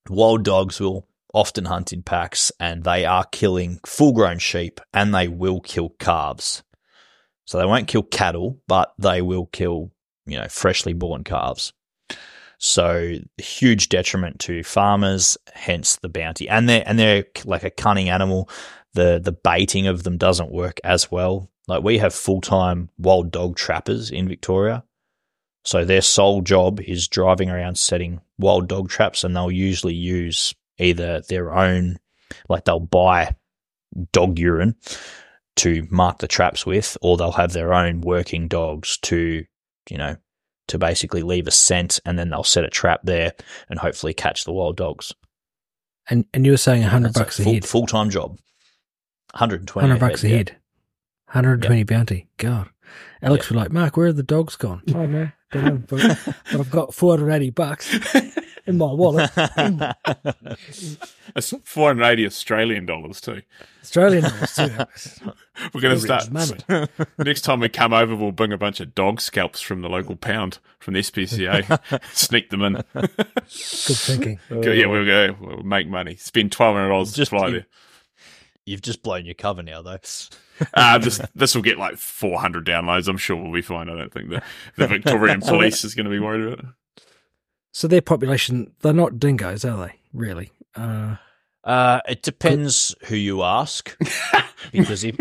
[0.08, 5.28] wild dogs will often hunt in packs, and they are killing full-grown sheep, and they
[5.28, 6.62] will kill calves.
[7.46, 9.90] So they won't kill cattle, but they will kill
[10.26, 11.72] you know freshly born calves.
[12.58, 16.48] So huge detriment to farmers, hence the bounty.
[16.48, 18.50] And they're and they're like a cunning animal.
[18.94, 21.50] The the baiting of them doesn't work as well.
[21.68, 24.84] Like we have full time wild dog trappers in Victoria.
[25.68, 30.54] So their sole job is driving around setting wild dog traps and they'll usually use
[30.78, 31.98] either their own
[32.48, 33.36] like they'll buy
[34.12, 34.76] dog urine
[35.56, 39.44] to mark the traps with, or they'll have their own working dogs to,
[39.90, 40.16] you know,
[40.68, 43.34] to basically leave a scent and then they'll set a trap there
[43.68, 45.12] and hopefully catch the wild dogs.
[46.08, 48.38] And and you were saying a hundred That's bucks a full, head, Full time job.
[49.34, 50.36] 120 hundred bucks a yeah.
[50.38, 50.56] head,
[51.26, 52.26] hundred and twenty bounty.
[52.38, 52.70] God,
[53.20, 54.82] Alex was like, Mark, where are the dogs gone?
[54.88, 56.18] I know, don't know, but,
[56.50, 58.14] but I've got four hundred eighty bucks
[58.66, 59.30] in my wallet.
[61.36, 63.42] It's 480 Australian dollars too.
[63.82, 64.70] Australian dollars too.
[65.74, 66.88] We're going to start money.
[67.18, 68.16] next time we come over.
[68.16, 72.50] We'll bring a bunch of dog scalps from the local pound from the SPCA, sneak
[72.50, 72.72] them in.
[72.94, 73.10] Good
[73.50, 74.40] thinking.
[74.50, 75.36] Yeah, we'll go.
[75.40, 76.16] We'll make money.
[76.16, 77.66] Spend twelve hundred dollars to Just fly you- there.
[78.68, 79.98] You've just blown your cover now, though.
[80.74, 83.08] Uh, this this will get like four hundred downloads.
[83.08, 83.88] I'm sure we'll be fine.
[83.88, 84.42] I don't think the
[84.76, 87.02] the Victorian police is going to be worried about it.
[87.72, 89.94] So their population, they're not dingoes, are they?
[90.12, 90.50] Really?
[90.74, 91.16] Uh,
[91.64, 93.96] Uh, it depends who you ask,
[94.72, 95.16] because if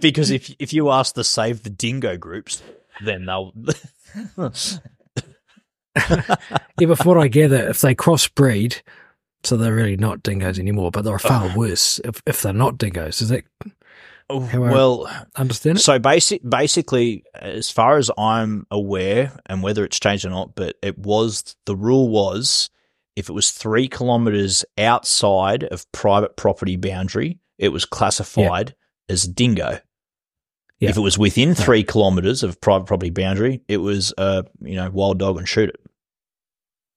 [0.00, 2.62] because if if you ask the Save the Dingo groups,
[3.04, 3.52] then they'll.
[5.96, 8.82] yeah, but from what I gather, if they crossbreed,
[9.44, 13.22] so they're really not dingoes anymore, but they're far worse if, if they're not dingoes.
[13.22, 13.44] Is that
[14.28, 15.82] oh, However- well, understand it?
[15.82, 20.76] So basic, basically, as far as I'm aware, and whether it's changed or not, but
[20.82, 22.70] it was the rule was
[23.16, 28.76] if it was three kilometers outside of private property boundary, it was classified
[29.08, 29.80] as dingo.
[30.78, 30.90] Yeah.
[30.90, 34.90] If it was within three kilometers of private property boundary, it was a you know
[34.90, 35.80] wild dog and shoot it.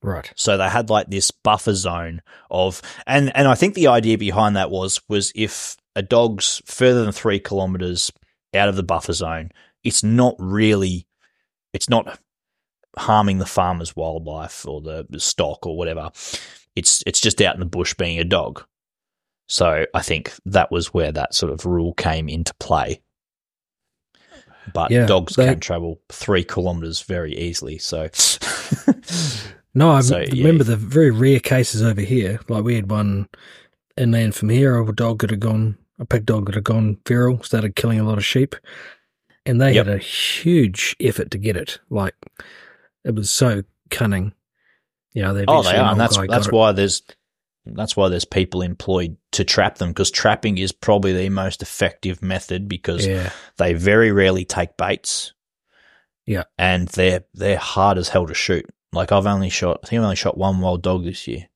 [0.04, 0.32] Right.
[0.36, 4.56] So they had like this buffer zone of, and and I think the idea behind
[4.56, 8.12] that was was if a dog's further than three kilometers
[8.56, 9.50] out of the buffer zone,
[9.84, 11.08] it's not really,
[11.74, 12.20] it's not
[12.98, 16.10] harming the farmer's wildlife or the, the stock or whatever.
[16.76, 18.64] It's it's just out in the bush being a dog.
[19.48, 23.02] So I think that was where that sort of rule came into play.
[24.74, 27.78] But Yeah, dogs they- can travel three kilometers very easily.
[27.78, 28.10] So
[29.74, 30.44] No, I So, m- yeah.
[30.46, 32.40] remember the very rare cases over here.
[32.50, 33.28] Like we had one
[33.98, 37.42] inland from here, a dog that had gone, a pig dog that had gone feral,
[37.44, 38.56] started killing a lot of sheep,
[39.46, 39.86] and they Yep.
[39.88, 41.80] had a huge effort to get it.
[41.90, 42.16] Like
[43.06, 44.34] it was so cunning.
[45.14, 46.54] You know, they oh, they are, an and that's that's it.
[46.54, 47.02] why there's
[47.66, 52.22] that's why there's people employed to trap them because trapping is probably the most effective
[52.22, 55.34] method because Yeah, they very rarely take baits.
[56.26, 56.44] Yeah.
[56.58, 58.66] and they're they're hard as hell to shoot.
[58.94, 61.48] Like I've only shot, I think I've only shot one wild dog this year.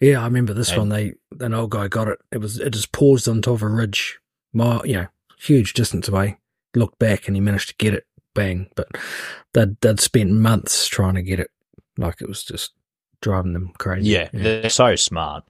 [0.00, 0.20] yeah.
[0.20, 0.88] I remember this And- one.
[0.90, 2.18] They an old guy got it.
[2.32, 4.18] It was it just paused on top of a ridge,
[4.52, 5.06] mile, you know,
[5.38, 6.38] huge distance away.
[6.74, 8.06] Looked back and he managed to get it.
[8.34, 8.70] Bang!
[8.76, 8.88] But
[9.54, 11.50] they'd they'd spent months trying to get it.
[11.98, 12.72] Like it was just
[13.20, 14.10] driving them crazy.
[14.10, 15.44] Yeah, they're so smart.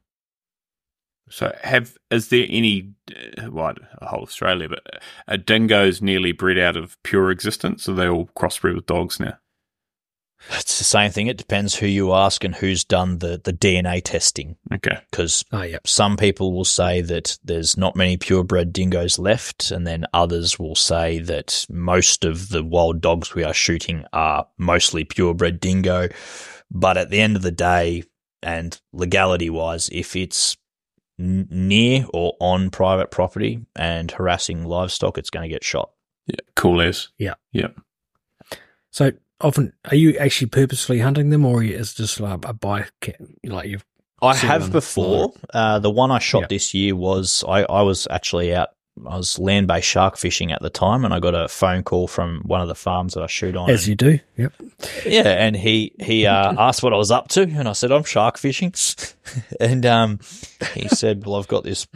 [1.29, 2.90] So, have is there any,
[3.38, 7.88] uh, well, a whole Australia, but are dingoes nearly bred out of pure existence?
[7.88, 9.35] Are they all crossbred with dogs now?
[10.53, 11.26] It's the same thing.
[11.26, 14.57] It depends who you ask and who's done the the DNA testing.
[14.72, 14.98] Okay.
[15.11, 15.79] Because Oh ah, yeah.
[15.85, 20.74] some people will say that there's not many purebred dingoes left, and then others will
[20.74, 26.09] say that most of the wild dogs we are shooting are mostly purebred dingo.
[26.70, 28.05] But at the end of the day,
[28.42, 30.57] and legality wise, if it's
[31.18, 35.90] n- near or on private property and harassing livestock, it's going to get shot.
[36.26, 36.37] Yeah.
[36.57, 37.09] Cool as.
[37.18, 37.35] Yeah.
[37.53, 37.68] Yeah.
[38.90, 42.87] So often, are you actually purposely hunting them, or is it just like a buy?
[43.44, 43.85] Like you've
[44.22, 45.33] I have before.
[45.53, 48.68] Uh, the one I shot this year was I, I was actually out.
[49.07, 52.07] I was land based shark fishing at the time, and I got a phone call
[52.07, 53.70] from one of the farms that I shoot on.
[53.70, 54.18] as and- you do.
[54.37, 54.53] Yep.
[55.07, 58.05] yeah, and he he uh, asked what I was up to, and I said I'm
[58.05, 58.74] shark fishing,
[59.61, 60.20] and um,
[60.74, 61.87] he said, "Well, I've got this."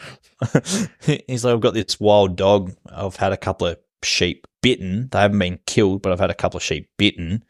[1.00, 2.74] he's like, "I've got this wild dog.
[2.90, 5.08] I've had a couple of sheep bitten.
[5.12, 7.44] They haven't been killed, but I've had a couple of sheep bitten."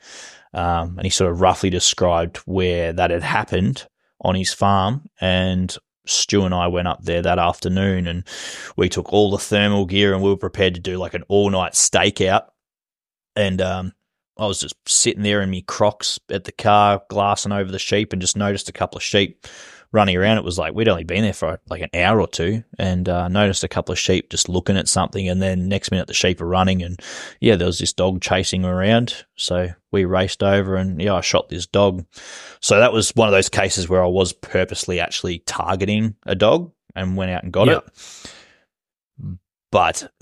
[0.52, 3.86] Um, and he sort of roughly described where that had happened
[4.20, 5.74] on his farm, and
[6.06, 8.24] Stu and I went up there that afternoon, and
[8.76, 11.48] we took all the thermal gear, and we were prepared to do like an all
[11.50, 12.48] night stakeout,
[13.34, 13.92] and um.
[14.36, 18.12] I was just sitting there in me Crocs at the car, glassing over the sheep,
[18.12, 19.46] and just noticed a couple of sheep
[19.94, 20.36] running around.
[20.36, 23.28] It was like we'd only been there for like an hour or two, and uh,
[23.28, 26.40] noticed a couple of sheep just looking at something, and then next minute the sheep
[26.42, 27.00] are running, and
[27.40, 29.24] yeah, there was this dog chasing around.
[29.36, 32.04] So we raced over, and yeah, I shot this dog.
[32.60, 36.72] So that was one of those cases where I was purposely actually targeting a dog
[36.94, 37.78] and went out and got Yeah.
[37.78, 39.38] it.
[39.70, 40.12] But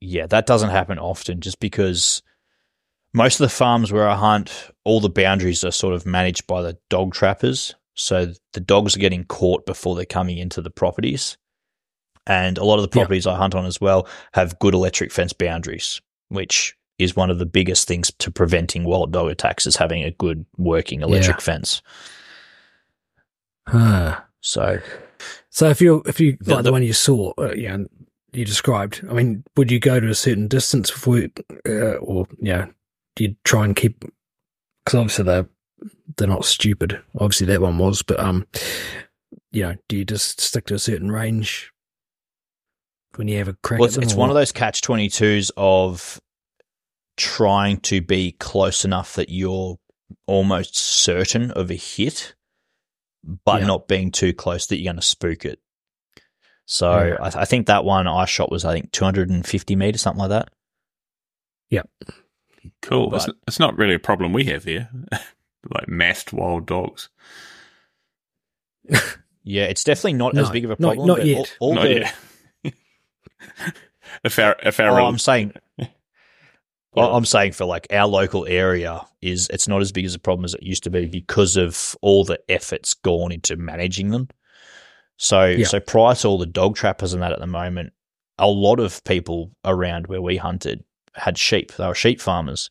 [0.00, 2.22] yeah, that doesn't happen often, just because
[3.12, 6.62] most of the farms where I hunt, all the boundaries are sort of managed by
[6.62, 7.74] the dog trappers.
[7.96, 11.36] So the dogs are getting caught before they're coming into the properties.
[12.26, 13.02] And a lot of the Yeah.
[13.02, 17.38] properties I hunt on as well have good electric fence boundaries, which is one of
[17.38, 21.40] the biggest things to preventing wild dog attacks is having a good working electric Yeah.
[21.42, 21.82] fence.
[23.68, 24.20] Huh.
[24.40, 24.78] So
[25.50, 27.78] So if you if you The- like the, the- one you saw, uh, yeah,
[28.32, 29.02] you described.
[29.08, 31.30] I mean, would you go to a certain distance before, you,
[31.66, 32.66] uh, or yeah,
[33.16, 34.04] do you try and keep?
[34.84, 35.48] Because obviously they're
[36.16, 37.00] they're not stupid.
[37.18, 38.46] Obviously that one was, but um,
[39.52, 41.72] you know, do you just stick to a certain range
[43.16, 43.80] when you have a crack?
[43.80, 46.20] well, at it's, them it's or one of those catch 22s of
[47.16, 49.78] trying to be close enough that you're
[50.26, 52.34] almost certain of a hit,
[53.44, 53.66] but Yeah.
[53.66, 55.58] not being too close that you're going to spook it.
[56.66, 57.16] So Yeah.
[57.20, 60.48] I, I think that one I shot was, I think, 250 meters, something like that.
[61.70, 61.88] Yep.
[62.82, 63.14] Cool.
[63.14, 64.88] It's, it's not really a problem we have here,
[65.70, 67.08] like massed wild dogs.
[69.48, 71.06] Yeah, it's definitely not No, as big of a problem.
[71.06, 71.38] not but yet.
[71.60, 72.10] All, all Not the,
[72.64, 72.74] yet.
[74.24, 75.52] if our if our Oh, I'm saying,
[76.92, 80.18] well, I'm saying for like our local area is it's not as big as a
[80.18, 84.26] problem as it used to be because of all the efforts gone into managing them.
[85.16, 85.66] So, Yeah.
[85.66, 87.92] so prior to all the dog trappers and that at the moment,
[88.38, 90.82] a lot of people around where we hunted
[91.14, 91.70] had sheep.
[91.74, 92.68] They were sheep farmers,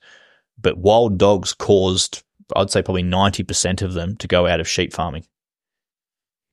[0.61, 2.22] but wild dogs caused,
[2.56, 5.26] I'd say, probably ninety percent of them to go out of sheep farming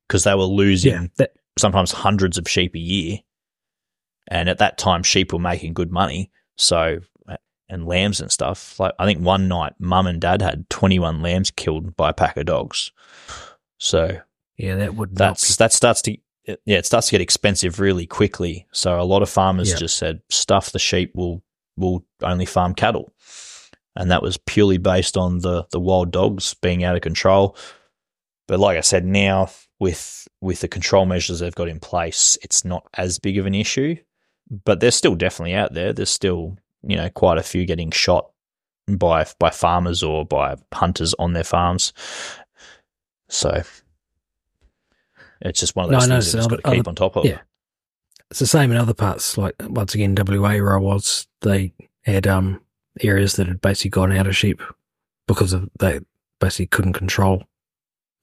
[0.09, 3.19] because they were losing yeah, that, sometimes hundreds of sheep a year.
[4.29, 6.31] And at that time, sheep were making good money.
[6.57, 7.37] So, uh,
[7.69, 8.79] and lambs and stuff.
[8.79, 12.37] Like, I think one night, mum and dad had 21 lambs killed by a pack
[12.37, 12.93] of dogs.
[13.79, 14.19] So,
[14.57, 16.17] yeah, that would that's, that starts to,
[16.47, 18.67] yeah, it starts to get expensive really quickly.
[18.73, 19.77] So, a lot of farmers Yeah.
[19.77, 21.43] just said, stuff the sheep, will
[21.77, 23.13] will only farm cattle.
[23.97, 27.57] And that was purely based on the the wild dogs being out of control.
[28.49, 32.65] But like I said, now with with the control measures they've got in place, it's
[32.65, 33.97] not as big of an issue.
[34.65, 35.93] But they're still definitely out there.
[35.93, 38.31] There's still you know quite a few getting shot
[38.89, 41.93] by by farmers or by hunters on their farms.
[43.29, 43.63] So
[45.41, 46.89] it's just one of those I things know, that so you've got to other- keep
[46.89, 47.25] on top of.
[47.25, 47.41] yeah.
[48.31, 49.37] It's the same in other parts.
[49.37, 52.63] Like once again, WA where I was, they had um
[53.01, 54.63] areas that had basically gone out of sheep
[55.27, 56.01] because of they
[56.41, 57.45] basically couldn't control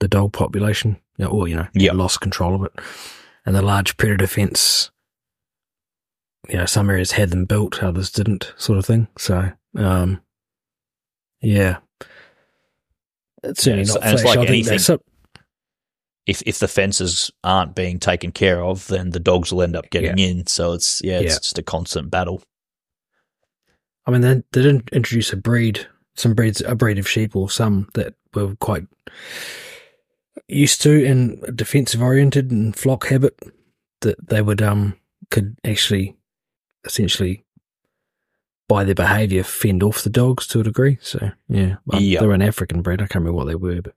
[0.00, 1.92] the dog population, you know, or you know, Yeah.
[1.92, 2.72] lost control of it.
[3.44, 4.90] And the large predator fence,
[6.48, 9.08] you know, some areas had them built, others didn't, sort of thing.
[9.18, 10.20] So, um,
[11.40, 11.78] yeah,
[13.42, 14.98] it's certainly Yeah, not and it's like I anything.
[16.26, 19.90] If if the fences aren't being taken care of, then the dogs will end up
[19.90, 20.46] getting in.
[20.46, 21.38] So it's yeah, it's Yeah.
[21.38, 22.42] just a constant battle.
[24.10, 25.86] I mean, they, they didn't introduce a breed,
[26.16, 28.86] some breeds, a breed of sheep or some that were quite
[30.48, 33.38] used to and defensive oriented and flock habit
[34.00, 34.96] that they would, um,
[35.30, 36.16] could actually
[36.84, 37.44] essentially
[38.68, 40.98] by their behavior fend off the dogs to a degree.
[41.02, 42.20] So, yeah, well, Yeah.
[42.20, 43.00] they were an African breed.
[43.00, 43.94] I can't remember what they were, but,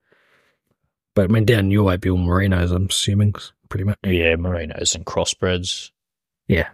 [1.16, 3.34] but I mean, down your way, Bill Merinos, I'm assuming,
[3.70, 3.97] pretty much.
[4.03, 5.91] Yeah, merinos and crossbreds.
[6.47, 6.70] Yeah.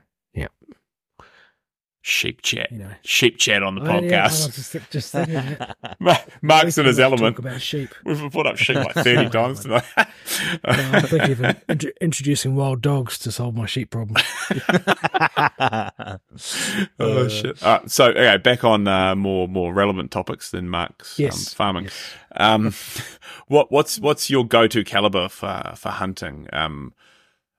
[2.02, 2.72] Sheep chat.
[2.72, 2.91] You know.
[3.04, 4.56] Sheep chat on the Oh, yeah, I podcast.
[4.56, 5.58] just, just thinking.
[6.41, 7.36] Mark's in his element.
[7.36, 7.89] Talk about sheep.
[8.06, 9.84] We've put up sheep like 30 times tonight.
[9.97, 10.06] No,
[10.66, 14.24] I'm thinking of int- introducing wild dogs to solve my sheep problem.
[17.00, 17.62] oh shit!
[17.64, 21.54] All right, so okay, back on uh, more more relevant topics than Mark's um, Yes.
[21.54, 21.89] farming.
[22.36, 22.74] Um,
[23.47, 26.47] what what's what's your go to caliber for for hunting?
[26.54, 26.93] Um,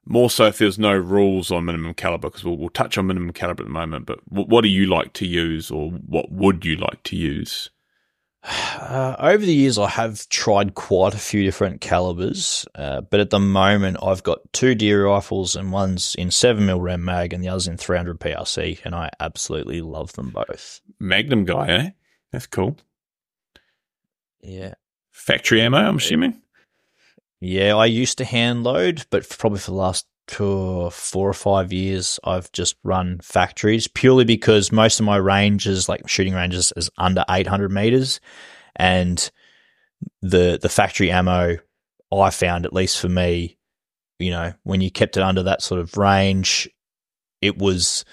[0.06, 3.32] more so if there's no rules on minimum caliber, because we'll, we'll touch on minimum
[3.32, 4.06] caliber at the moment.
[4.06, 7.70] But what, what do you like to use, or what would you like to use?
[8.80, 13.30] Uh, over the years, I have tried quite a few different calibers, uh, but at
[13.30, 17.44] the moment, I've got two deer rifles, and one's in seven mil Rem mag, and
[17.44, 20.80] the other's in 300 PRC, and I absolutely love them both.
[20.98, 21.90] Magnum guy, eh?
[22.32, 22.78] That's cool.
[24.40, 24.74] Yeah,
[25.10, 26.40] Factory ammo, I'm assuming.
[27.40, 27.74] Yeah.
[27.74, 31.72] I used to hand load, but probably for the last two, or four or five
[31.72, 36.90] years, I've just run factories purely because most of my ranges, like shooting ranges, is
[36.96, 38.20] under 800 meters,
[38.76, 39.30] and
[40.22, 41.56] the the factory ammo
[42.12, 43.58] I found, at least for me,
[44.18, 46.68] you know, when you kept it under that sort of range,
[47.40, 48.04] it was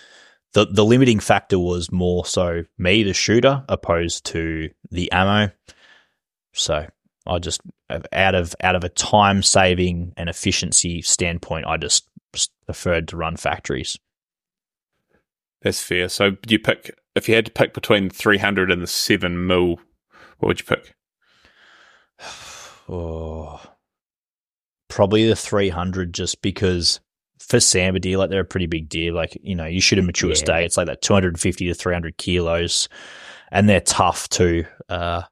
[0.54, 5.52] the the limiting factor was more so me, the shooter, opposed to the ammo.
[6.54, 6.88] So
[7.28, 7.62] I just
[8.12, 12.08] out of out of a time saving and efficiency standpoint, I just
[12.66, 13.98] preferred to run factories.
[15.62, 16.08] That's fair.
[16.10, 19.80] So you pick if you had to pick between 300 and the seven mil?
[20.40, 20.94] What would you pick?
[22.90, 23.60] Oh,
[24.88, 27.02] probably the 300 just because
[27.38, 29.12] for sambar deer, like they're a pretty big deer.
[29.12, 30.36] Like, you know, you shoot a mature Yeah.
[30.36, 32.88] stay, it's like that 250 to 300 kilos
[33.52, 34.64] and they're tough too.
[34.88, 35.24] Uh,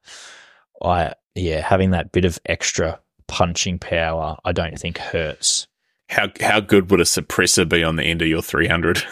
[0.83, 5.67] I, yeah, having that bit of extra punching power, I don't think hurts.
[6.09, 9.03] How how good would a suppressor be on the end of your 300?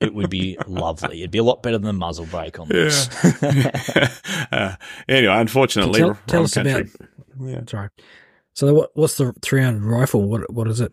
[0.00, 1.20] It would be lovely.
[1.20, 3.08] It'd be a lot better than the muzzle brake on this.
[4.52, 4.76] uh,
[5.08, 6.72] anyway, unfortunately, tell, wrong tell us country.
[7.36, 7.48] about.
[7.48, 7.60] Yeah.
[7.68, 7.88] Sorry.
[8.54, 8.90] So what?
[8.94, 10.28] What's the 300 rifle?
[10.28, 10.52] What?
[10.52, 10.92] What is it?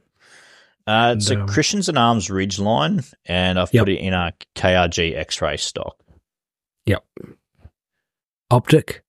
[0.88, 3.82] Uh, it's And, a um, Christensen Arms Ridgeline, and I've Yep.
[3.82, 5.97] put it in a KRG X-ray stock.
[6.86, 7.03] Yep.
[8.49, 9.03] Optic.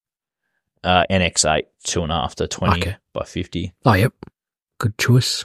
[0.85, 2.97] Uh, NX8 two and a half to 20 Okay.
[3.12, 3.72] by 50.
[3.85, 4.12] Oh, yep.
[4.78, 5.45] Good choice.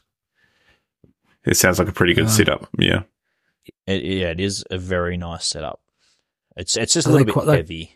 [1.46, 2.68] It sounds like a pretty good Uh, setup.
[2.78, 3.04] Yeah.
[3.86, 5.80] It, yeah, it is a very nice setup.
[6.56, 7.94] It's it's just a little they bit quite- they- heavy.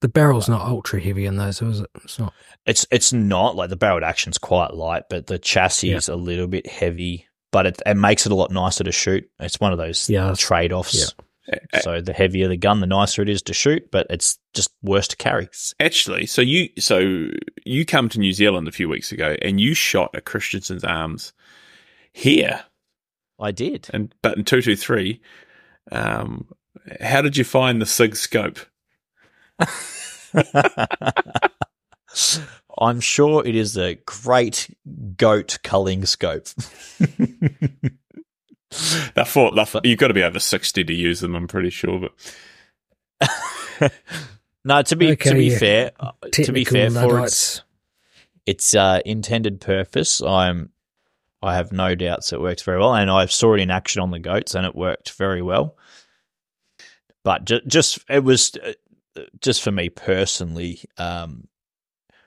[0.00, 1.90] The barrel's not ultra heavy in those, is it?
[2.04, 2.32] It's not.
[2.66, 5.96] It's it's not like the barreled action's quite light, but the chassis Yeah.
[5.96, 7.26] is a little bit heavy.
[7.50, 9.28] But it, it makes it a lot nicer to shoot.
[9.40, 11.10] It's one of those Yeah, trade offs.
[11.12, 11.22] A-
[11.82, 15.08] So the heavier the gun, the nicer it is to shoot, but it's just worse
[15.08, 15.48] to carry.
[15.80, 17.28] Actually, so you so
[17.64, 21.32] you come to New Zealand a few weeks ago and you shot a Christensen's Arms
[22.12, 22.64] here,
[23.40, 23.88] I did.
[23.92, 25.20] and but in two two three.
[25.90, 26.48] Um,
[27.00, 28.58] how did you find the Sig scope?
[32.80, 34.74] I'm sure it is a great
[35.16, 36.48] goat culling scope.
[39.14, 41.34] They're for, they're for, you've got to be over sixty to use them.
[41.34, 42.10] I'm pretty sure,
[43.20, 43.92] but
[44.64, 45.58] no, to be to be yeah.
[45.58, 47.62] fair, uh, to be fair for Luddites.
[48.46, 50.70] its its uh, intended purpose, I'm
[51.42, 54.10] I have no doubts it works very well, and I saw it in action on
[54.10, 55.76] the goats, and it worked very well.
[57.24, 58.72] but ju- just it was uh,
[59.40, 60.80] just for me personally.
[60.96, 61.48] Um,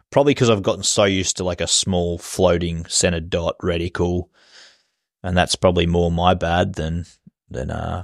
[0.10, 4.30] probably because I've gotten so used to like a small floating centered dot reticle,
[5.24, 7.06] and that's probably more my bad than
[7.50, 8.04] than uh,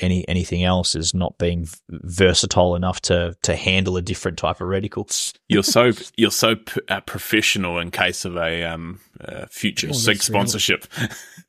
[0.00, 4.60] any anything else is not being v- versatile enough to to handle a different type
[4.60, 5.32] of reticle.
[5.48, 9.92] You're so you're so p- uh, professional in case of a um, uh, future Oh,
[9.92, 10.34] SIG that's real.
[10.38, 10.86] sponsorship.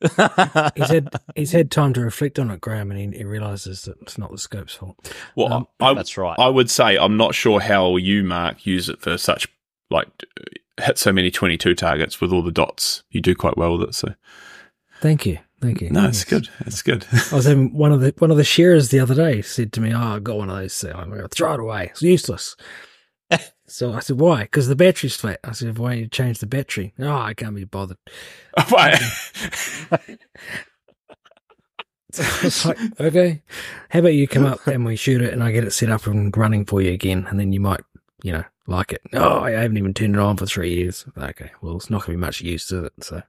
[0.76, 3.96] He's had he's had time to reflect on it, Graeme, and he, he realizes that
[4.02, 4.96] it's not the scope's fault.
[5.34, 6.38] Well, Um, I, That's right.
[6.38, 9.48] I would say I'm not sure how you, Mark, use it for such
[9.90, 10.08] like
[10.80, 13.02] hit so many 22 targets with all the dots.
[13.10, 13.94] You do quite well with it.
[13.94, 14.14] So
[15.00, 15.90] Thank you, thank you.
[15.90, 16.48] no, it's good.
[16.60, 17.06] It's good.
[17.30, 19.80] I was having one of the one of the sharers the other day said to
[19.80, 20.72] me, "Oh, I got one of those.
[20.72, 21.86] So I'm going to throw it away.
[21.90, 22.56] It's useless."
[23.66, 25.40] so I said, "Why?" Because the battery's flat.
[25.44, 27.98] I said, "Why don't you change the battery?" Oh, I can't be bothered.
[28.72, 28.98] Right.
[32.12, 33.42] So I was like, "Okay,
[33.90, 36.06] how about you come up and we shoot it, and I get it set up
[36.06, 37.82] and running for you again, and then you might,
[38.22, 41.04] you know, like it." Oh, I haven't even turned it on for three years.
[41.16, 42.92] Okay, well, it's not going to be much use to it.
[43.00, 43.22] So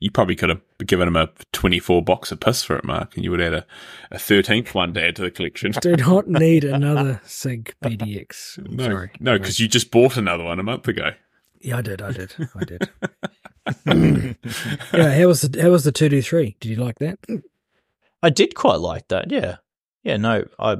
[0.00, 3.24] you probably could have given him a 24 box of piss for it, Mark, and
[3.24, 3.66] you would add a,
[4.10, 5.72] a 13th one to add to the collection.
[5.76, 8.58] I do not need another Sig BDX.
[8.58, 9.10] I'm No, sorry.
[9.20, 11.10] no, because you just bought another one a month ago.
[11.60, 12.00] Yeah, I did.
[12.02, 12.34] I did.
[12.54, 12.88] I did.
[14.94, 16.56] yeah, how was the how was the two D three?
[16.60, 17.18] Did you like that?
[18.22, 19.30] I did quite like that.
[19.30, 19.56] Yeah,
[20.02, 20.16] yeah.
[20.16, 20.76] No, I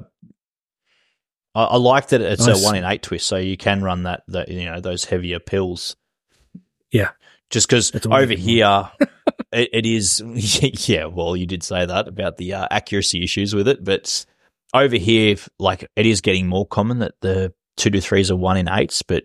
[1.59, 2.63] I, I like that it's Nice.
[2.63, 5.39] a one in eight twist, so you can run that that you know those heavier
[5.41, 5.97] pills.
[6.91, 7.11] Yeah.
[7.51, 8.91] just because over here
[9.53, 10.23] it, it is.
[10.89, 14.25] Yeah, well, you did say that about the uh, accuracy issues with it, but
[14.75, 18.57] over here, like it is getting more common that the two to threes are one
[18.57, 19.25] in eights, but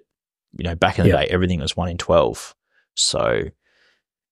[0.58, 1.22] you know back in the Yeah.
[1.22, 2.54] day everything was one in twelve,
[2.96, 3.44] so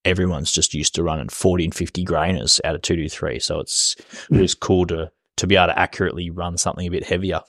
[0.03, 3.95] everyone's just used to running 40 and 50 grainers out of 223 so it's
[4.31, 7.41] it was cool to to be able to accurately run something a bit heavier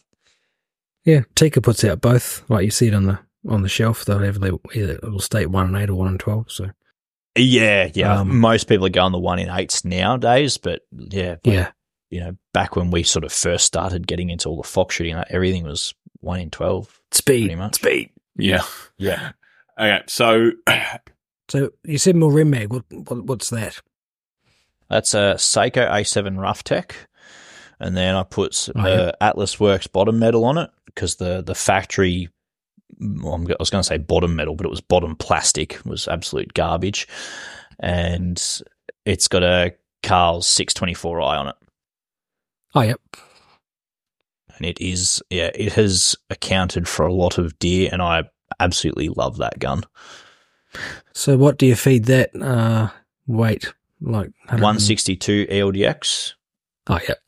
[1.05, 2.45] Yeah, Tikka puts out both.
[2.49, 4.05] Like you see it on the on the shelf.
[4.05, 6.51] They'll have the- either it will state one and eight or one and twelve.
[6.51, 6.71] So
[7.37, 11.41] yeah yeah Um, most people are going the one in eights nowadays but yeah like,
[11.45, 11.71] yeah,
[12.11, 15.17] you know back when we sort of first started getting into all the fox shooting
[15.31, 17.77] everything was one in 12 speed, pretty much.
[17.77, 18.11] speed.
[18.37, 18.61] Yeah.
[18.99, 19.33] yeah
[19.81, 20.03] Okay.
[20.09, 20.51] So
[21.49, 22.71] So you said more Rem mag.
[22.73, 23.81] What, what what's that?
[24.91, 26.93] that's a Sako a7 Roughtech
[27.83, 29.11] and then i put Oh, uh, yeah.
[29.21, 32.29] atlas works bottom metal on it because the the factory
[33.01, 35.81] well, I'm, go- I was going to say bottom metal, but it was bottom plastic.
[35.85, 37.09] Was absolute garbage,
[37.81, 38.41] and
[39.05, 39.75] it's got a
[40.05, 41.57] Kahles 624i on it,
[42.75, 43.01] Oh, yep.
[44.57, 48.25] and it is yeah, it has accounted for a lot of deer, and I
[48.61, 49.83] absolutely love that gun.
[51.13, 52.91] So what do you feed that uh,
[53.27, 53.73] weight?
[54.01, 56.35] Like 162 ELDX,
[56.89, 57.19] Oh, yep.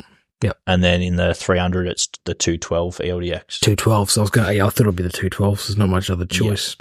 [0.66, 3.60] And then in the 300 it's the 212 ELDX.
[3.60, 4.10] Two twelve.
[4.10, 4.46] So I was going.
[4.48, 5.66] to Yeah, I thought it'd be the two twelves.
[5.66, 6.76] There's not much other choice.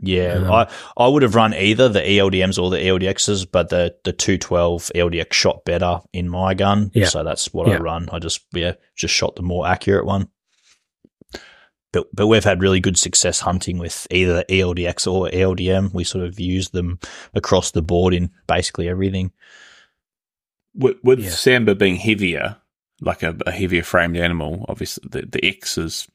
[0.00, 3.96] Yeah, Um, I I would have run either the ELDMs or the ELDXs, but the
[4.04, 6.90] the 212 ELDX shot better in my gun.
[6.94, 7.06] Yeah.
[7.06, 8.08] So that's what I run.
[8.12, 10.28] I just yeah, just shot the more accurate one.
[11.92, 15.92] But but we've had really good success hunting with either the ELDX or ELDM.
[15.92, 17.00] We sort of use them
[17.34, 19.32] across the board in basically everything.
[20.74, 21.30] with, with Yeah.
[21.30, 22.58] sambar being heavier,
[23.00, 26.08] like a, a heavier framed animal, obviously the, the X is,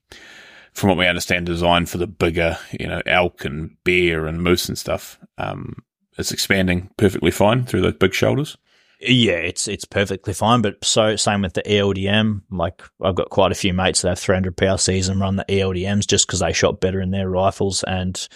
[0.73, 4.67] from what we understand, designed for the bigger, you know, elk and bear and moose
[4.67, 5.19] and stuff.
[5.38, 5.84] Um,
[6.17, 8.57] it's expanding perfectly fine through those big shoulders.
[8.99, 10.61] Yeah, it's it's perfectly fine.
[10.61, 12.43] But so same with the ELDM.
[12.51, 16.07] Like I've got quite a few mates that have 300 PRCs and run the ELDMs
[16.07, 17.84] just because they shot better in their rifles.
[17.84, 18.27] And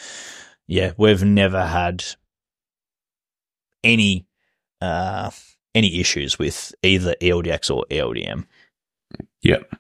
[0.67, 2.03] yeah, we've never had
[3.83, 4.27] any
[4.81, 5.31] uh,
[5.78, 8.45] any issues with either ELDX or ELDM
[9.43, 9.71] Yep.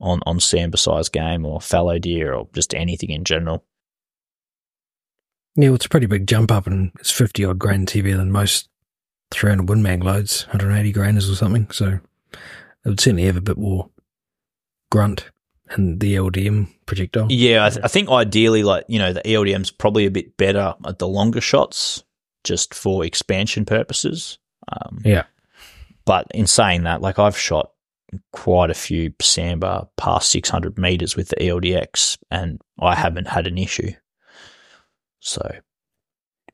[0.00, 3.64] on on sambar size game or fallow deer or just anything in general.
[5.56, 8.30] Yeah, well, it's a pretty big jump up, and it's fifty odd grains heavier than
[8.30, 8.68] most
[9.30, 11.68] three hundred Win mag loads, one hundred eighty grainers or something.
[11.70, 11.98] So
[12.32, 13.90] it would certainly have a bit more
[14.92, 15.30] grunt
[15.70, 17.26] and the ELDM projectile.
[17.30, 20.74] Yeah, I, th- I think ideally, like you know, the ELDM's probably a bit better
[20.86, 22.04] at the longer shots,
[22.44, 24.38] just for expansion purposes.
[24.70, 25.24] Um, Yeah.
[26.08, 27.70] But in saying that, like I've shot
[28.32, 33.58] quite a few sambar past 600 meters with the ELDX, and I haven't had an
[33.58, 33.90] issue.
[35.20, 35.42] So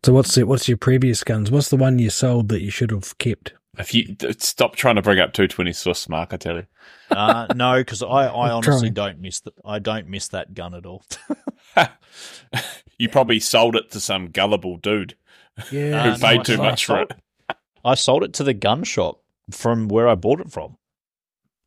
[0.05, 1.53] So what's the, what's your previous guns?
[1.53, 3.55] What's the one you sold that you should have kept?
[3.79, 6.67] If you stop trying to bring up 220 Swift, Mark, I tell you.
[7.11, 9.55] uh, no, because I, I honestly don't miss that.
[9.65, 11.05] I don't miss that gun at all.
[12.99, 15.15] you probably sold it to some gullible dude
[15.71, 17.13] Yeah, who Uh, no, paid I too sold- much for it.
[17.85, 19.21] I sold it to the gun shop
[19.51, 20.77] from where I bought it from.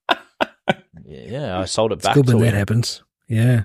[1.06, 2.56] Yeah, I sold it It's back good when that him.
[2.56, 3.02] happens.
[3.30, 3.64] Yeah.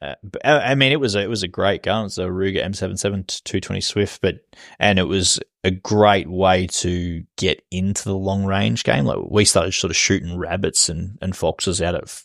[0.00, 2.06] Uh, but, uh, I mean, it was a, it was a great gun.
[2.06, 4.40] It's a Ruger M77 220 Swift, but
[4.80, 9.04] and it was a great way to get into the long range game.
[9.04, 12.24] Like we started sort of shooting rabbits and, and foxes out of.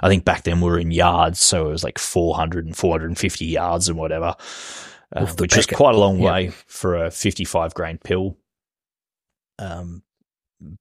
[0.00, 3.44] I think back then we were in yards, so it was like 400 and 450
[3.46, 4.36] yards and whatever,
[5.16, 6.30] uh, which is quite a long Yeah.
[6.32, 8.36] way for a 55 grain pill.
[9.58, 10.04] Um,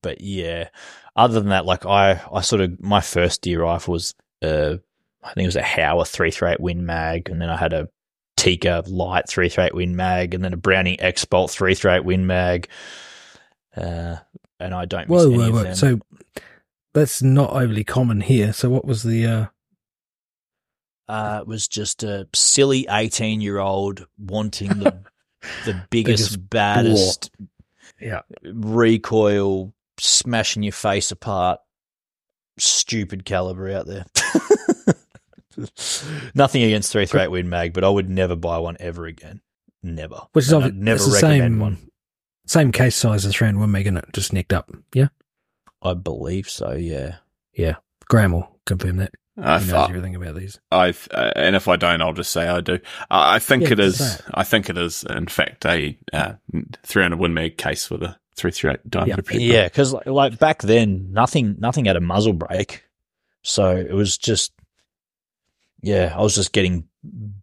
[0.01, 0.69] but yeah,
[1.15, 4.78] other than that, like I, I sort of my first deer rifle was uh,
[5.23, 7.73] I think it was a Howa three three eight Win Mag, and then I had
[7.73, 7.89] a
[8.38, 11.91] Tikka Light three three eight Win Mag, and then a Browning X Bolt three three
[11.91, 12.67] eight Win Mag.
[13.75, 14.17] Uh,
[14.59, 15.73] and I don't miss Whoa, whoa, whoa.
[15.73, 15.99] So
[16.93, 18.53] that's not overly common here.
[18.53, 19.45] So what was the uh
[21.09, 25.03] uh, it was just a silly eighteen year old wanting the
[25.65, 27.32] the biggest, Biggest baddest
[28.00, 28.22] Yeah.
[28.43, 31.60] recoil, smashing your face apart,
[32.60, 34.06] stupid caliber out there.
[36.36, 39.41] Nothing against three three eight Win Mag, but I would never buy one ever again.
[39.82, 40.22] Never.
[40.34, 41.78] which is And obvi- never the same one.
[42.45, 44.70] same case size as round one meg and it just nicked up.
[44.93, 45.08] Yeah.
[45.82, 46.74] I believe so.
[46.74, 47.18] Yeah,
[47.54, 47.76] yeah.
[48.10, 49.14] Graeme will confirm that.
[49.40, 50.60] I, He knows everything about these.
[50.72, 52.80] I, uh, and if I don't, I'll just say I do.
[53.10, 54.08] I I think Yeah, it just is.
[54.10, 54.22] say it.
[54.34, 56.34] I think it is, in fact, a uh,
[56.84, 59.22] 300 Win Mag case with a 338 diameter.
[59.22, 59.48] projectile.
[59.48, 62.84] Yeah, because like, like back then, nothing nothing had a muzzle brake,
[63.44, 64.54] so it was just
[65.82, 66.88] yeah, I was just getting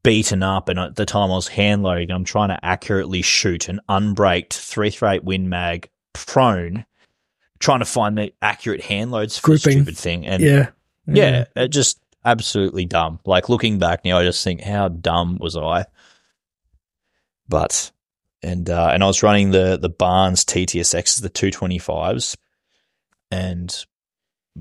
[0.03, 2.11] beaten up, and at the time I was hand loading.
[2.11, 6.85] I'm trying to accurately shoot an unbraked three three eight Win Mag prone,
[7.61, 9.83] trying to find the accurate hand loads for the Grouping.
[9.85, 10.71] stupid thing, and Yeah.
[11.07, 13.21] Yeah, it just absolutely dumb.
[13.25, 15.87] Like looking back now, I just think how dumb was I?
[17.49, 17.93] But
[18.43, 22.37] and uh, and I was running the the Barnes TTSXs, the two twenty fives,
[23.31, 23.85] and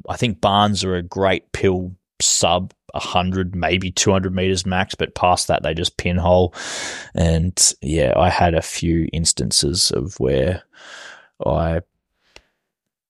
[0.10, 5.16] I think Barnes are a great pill sub hundred, maybe two hundred meters max, but
[5.16, 6.54] past that they just pinhole.
[7.16, 10.64] And yeah, I had a few instances of where
[11.46, 11.82] I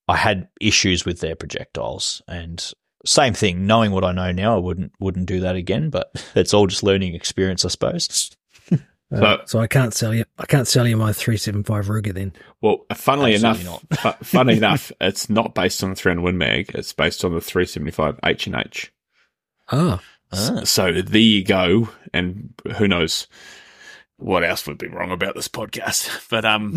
[0.08, 2.72] I had issues with their projectiles and
[3.04, 3.66] same thing.
[3.66, 5.90] Knowing what I know now, I wouldn't wouldn't do that again.
[5.90, 8.30] But it's all just learning experience, I suppose.
[8.72, 8.76] Uh,
[9.20, 10.24] So- so I can't sell you.
[10.38, 12.32] I can't sell you my three seven five Ruger then.
[12.60, 16.70] Well, funnily Absolutely enough, fu- funny enough, it's not based on the 300 Win Mag.
[16.74, 18.92] It's based on the 375 H and H.
[19.70, 20.00] Ah,
[20.32, 20.62] Ah.
[20.64, 21.90] So there you go.
[22.12, 23.28] And who knows
[24.24, 26.08] what else would be wrong about this podcast?
[26.30, 26.76] But um,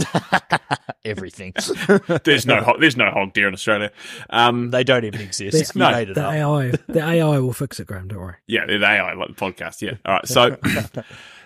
[1.06, 1.54] Everything.
[2.26, 3.92] there's no ho- there's no hog deer in Australia.
[4.30, 5.74] Um, they don't even exist.
[5.74, 6.34] the, no, made it the up.
[6.34, 8.10] AI, the AI will fix it, Graeme.
[8.10, 8.36] Don't worry.
[8.48, 9.82] yeah, the AI like the podcast.
[9.82, 9.94] Yeah.
[10.06, 10.28] All right.
[10.28, 10.58] So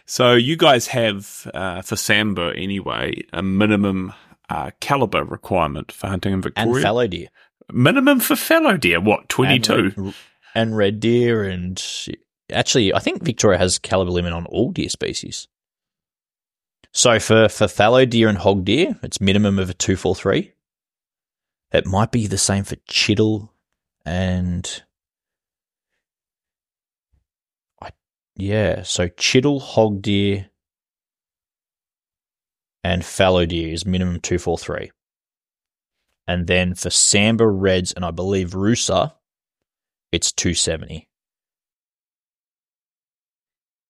[0.08, 4.14] so you guys have uh, for sambar anyway a minimum
[4.50, 6.84] uh, caliber requirement for hunting in Victoria and Victoria.
[6.84, 7.28] fallow deer.
[7.72, 9.00] minimum for fallow deer.
[9.00, 10.14] What twenty two, And
[10.56, 11.44] And red deer.
[11.44, 11.82] And
[12.52, 15.48] actually, I think Victoria has caliber limit on all deer species.
[16.94, 20.52] So for, for fallow deer and hog deer, it's minimum of a 243.
[21.72, 23.50] It might be the same for chital
[24.06, 24.84] and.
[27.82, 27.92] I,
[28.36, 30.50] yeah, so chital, hog deer,
[32.84, 34.92] and fallow deer is minimum 243.
[36.28, 39.14] And then for sambar Reds and I believe Rusa,
[40.12, 41.08] it's 270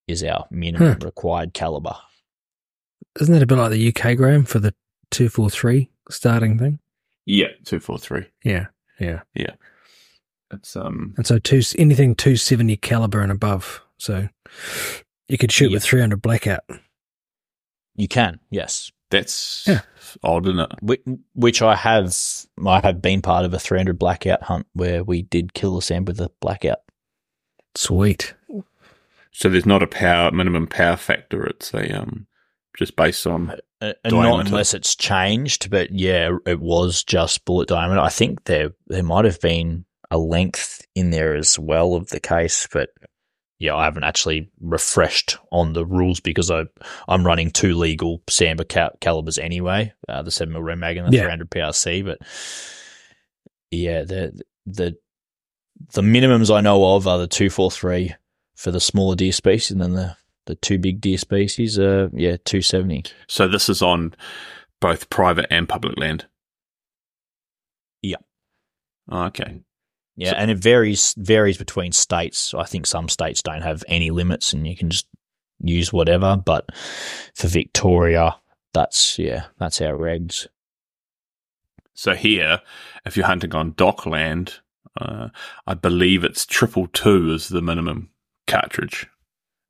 [0.07, 1.05] is our minimum hmm.
[1.05, 1.95] required caliber.
[3.19, 4.73] Isn't that a bit like the UK, Graeme, for the
[5.09, 6.79] two four three starting thing?
[7.25, 8.25] Yeah, two four three.
[8.43, 8.67] Yeah,
[8.99, 9.21] yeah.
[9.35, 9.53] Yeah.
[10.51, 13.81] It's um And so two anything two seventy caliber and above.
[13.97, 14.27] So
[15.27, 15.75] you could shoot Yeah.
[15.75, 16.63] with three hundred blackout.
[17.95, 18.91] You can, yes.
[19.09, 19.81] that's Yeah.
[20.23, 20.71] odd, isn't it?
[20.81, 21.01] Which,
[21.33, 22.15] which I have,
[22.65, 26.07] I have been part of a 300 blackout hunt where we did kill a sand
[26.07, 26.79] with a blackout.
[27.75, 28.33] Sweet.
[29.33, 31.45] So there's not a power minimum power factor.
[31.45, 32.27] It's a um
[32.78, 33.51] just based on
[33.82, 37.99] Uh, and not unless it's changed, but yeah, it was just bullet diameter.
[37.99, 42.19] I think there there might have been a length in there as well of the
[42.19, 42.89] case, but
[43.59, 46.63] yeah, I haven't actually refreshed on the rules because I
[47.07, 51.07] I'm running two legal sambar cal- calibers anyway, uh, the seven mil Rem mag and
[51.11, 51.24] the Yeah.
[51.24, 52.03] 300 PRC.
[52.03, 52.19] But
[53.72, 54.95] yeah, the the
[55.93, 58.13] the minimums I know of are the two four three
[58.55, 60.15] for the smaller deer species, and then the
[60.51, 63.03] the two big deer species are yeah two seventy.
[63.27, 64.13] So this is on
[64.81, 66.25] both private and public land.
[68.01, 68.17] Yeah.
[69.09, 69.61] Oh, okay.
[70.17, 72.53] Yeah, So- and it varies varies between states.
[72.53, 75.07] I think some states don't have any limits, and you can just
[75.63, 76.35] use whatever.
[76.35, 76.65] But
[77.35, 78.35] for Victoria,
[78.73, 80.47] that's yeah, that's our regs.
[81.93, 82.59] So here,
[83.05, 84.59] if you're hunting on DOC land,
[84.99, 85.29] Uh,
[85.65, 88.09] I believe it's triple two is the minimum
[88.45, 89.07] cartridge.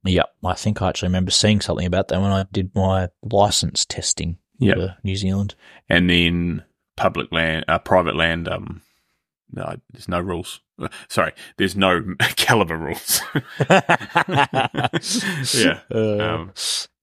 [0.03, 3.85] Yep, I think I actually remember seeing something about that when I did my license
[3.85, 5.53] testing Yeah, for New Zealand.
[5.89, 6.63] and then
[6.97, 8.47] public land, uh, private land.
[8.47, 8.81] Um,
[9.51, 10.61] no, there's no rules.
[11.09, 12.01] Sorry, there's no
[12.35, 13.21] caliber rules.
[15.53, 16.53] yeah, Uh, Um,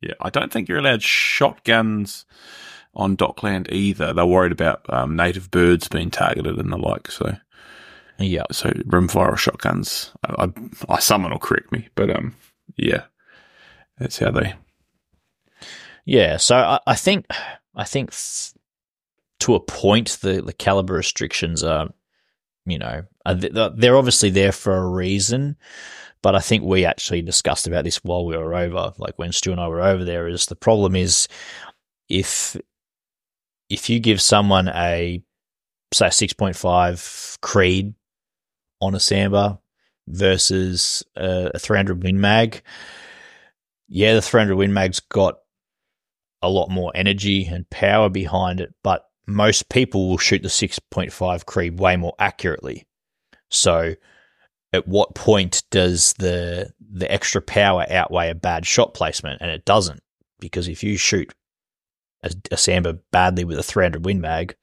[0.00, 0.14] yeah.
[0.20, 2.24] I don't think you're allowed shotguns
[2.94, 4.12] on DOC land either.
[4.12, 7.10] They're worried about um, native birds being targeted and the like.
[7.10, 7.36] So,
[8.18, 8.46] yep.
[8.52, 10.12] so rimfire or shotguns.
[10.26, 12.34] I, I, I someone will correct me, but um,
[12.78, 13.04] yeah,
[13.98, 14.54] that's how they.
[16.04, 17.26] Yeah, so I, I think
[17.74, 18.54] I think th-
[19.40, 21.88] to a point the the caliber restrictions are,
[22.64, 25.56] you know, they're obviously there for a reason.
[26.20, 29.52] But I think we actually discussed about this while we were over, like when Stu
[29.52, 30.26] and I were over there.
[30.26, 31.28] Is the problem is
[32.08, 32.56] if
[33.68, 35.22] if you give someone a
[35.92, 37.94] say six point five Creed
[38.80, 39.58] on a sambar
[40.08, 42.62] versus a, a three hundred Win Mag,
[43.88, 45.36] yeah, the three hundred Win Mag's got
[46.42, 51.44] a lot more energy and power behind it, but most people will shoot the 6.5
[51.44, 52.86] Creed way more accurately.
[53.50, 53.94] So,
[54.72, 59.40] at what point does the the extra power outweigh a bad shot placement?
[59.40, 60.00] And it doesn't,
[60.40, 61.32] because if you shoot
[62.22, 64.56] a, a sambar badly with a 300 Win Mag,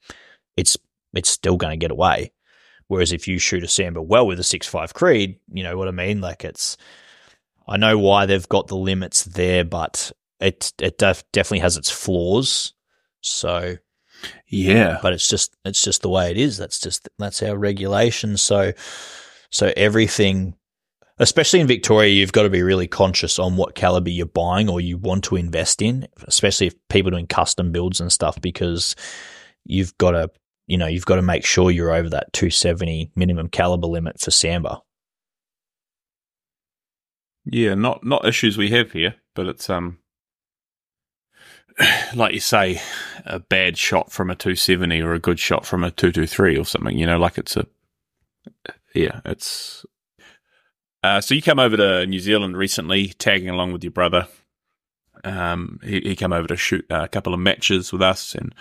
[0.56, 0.76] it's
[1.14, 2.32] it's still going to get away.
[2.88, 5.92] Whereas if you shoot a sambar well with a 6.5 Creed, you know what I
[5.92, 6.20] mean?
[6.20, 6.76] Like it's,
[7.66, 11.90] I know why they've got the limits there, but it it def- definitely has its
[11.90, 12.74] flaws.
[13.22, 13.76] So,
[14.46, 16.58] Yeah, but it's just it's just the way it is.
[16.58, 18.36] That's just that's our regulation.
[18.36, 18.72] So,
[19.50, 20.54] so everything,
[21.18, 24.80] especially in Victoria, you've got to be really conscious on what caliber you're buying or
[24.80, 28.94] you want to invest in, especially if people doing custom builds and stuff, because
[29.64, 30.30] you've got to
[30.66, 34.30] you know you've got to make sure you're over that 270 minimum caliber limit for
[34.30, 34.80] sambar.
[37.44, 37.74] yeah.
[37.74, 39.98] Not not issues we have here, but it's um,
[42.14, 42.80] like you say,
[43.24, 46.98] a bad shot from a 270 or a good shot from a 223 or something.
[46.98, 47.66] You know, like it's a
[48.94, 49.84] yeah, it's.
[51.02, 54.26] Uh, so you come over to New Zealand recently, tagging along with your brother.
[55.22, 58.54] Um, he, he came over to shoot a couple of matches with us, and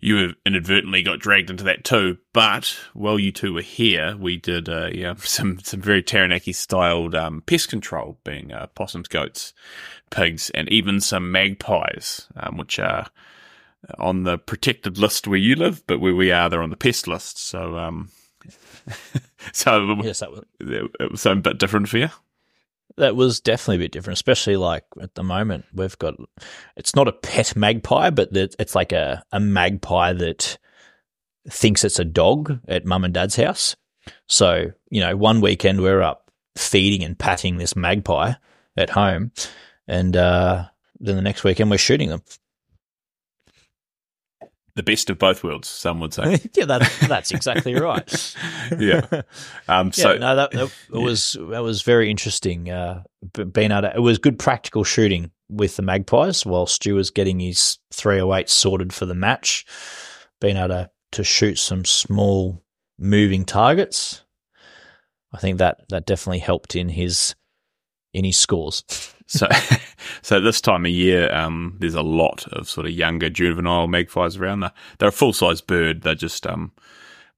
[0.00, 2.18] you inadvertently got dragged into that too.
[2.32, 7.14] But while you two were here, we did uh, yeah some some very Taranaki styled
[7.14, 9.52] um, pest control, being uh, possums, goats,
[10.10, 13.06] pigs, and even some magpies, um, which are
[13.98, 17.06] on the protected list where you live, but where we are, they're on the pest
[17.06, 17.38] list.
[17.38, 18.10] So um,
[19.52, 22.08] so Yes, that was it was something bit different for you.
[22.96, 26.14] That was definitely a bit different, especially like at the moment we've got.
[26.76, 30.58] It's not a pet magpie, but it's like a a magpie that
[31.48, 33.76] thinks it's a dog at mum and dad's house.
[34.26, 38.34] So you know, one weekend we're up feeding and patting this magpie
[38.76, 39.32] at home,
[39.86, 40.66] and uh,
[40.98, 42.22] then the next weekend we're shooting them.
[44.76, 46.40] The best of both worlds, some would say.
[46.54, 48.36] yeah, that's that's exactly right.
[48.78, 49.22] yeah.
[49.68, 52.70] Um, so yeah, no, that, that it was that was very interesting.
[52.70, 53.02] Uh,
[53.52, 57.40] being able to, it was good practical shooting with the magpies while Stu was getting
[57.40, 59.66] his 308 sorted for the match.
[60.40, 62.62] Being able to, to shoot some small
[62.98, 64.22] moving targets,
[65.32, 67.34] I think that that definitely helped in his
[68.12, 68.84] in his scores.
[69.30, 69.46] So
[70.22, 74.36] so this time of year, um, there's a lot of sort of younger juvenile magpies
[74.36, 74.60] around.
[74.60, 76.02] They're, they're a full size bird.
[76.02, 76.72] They're just um,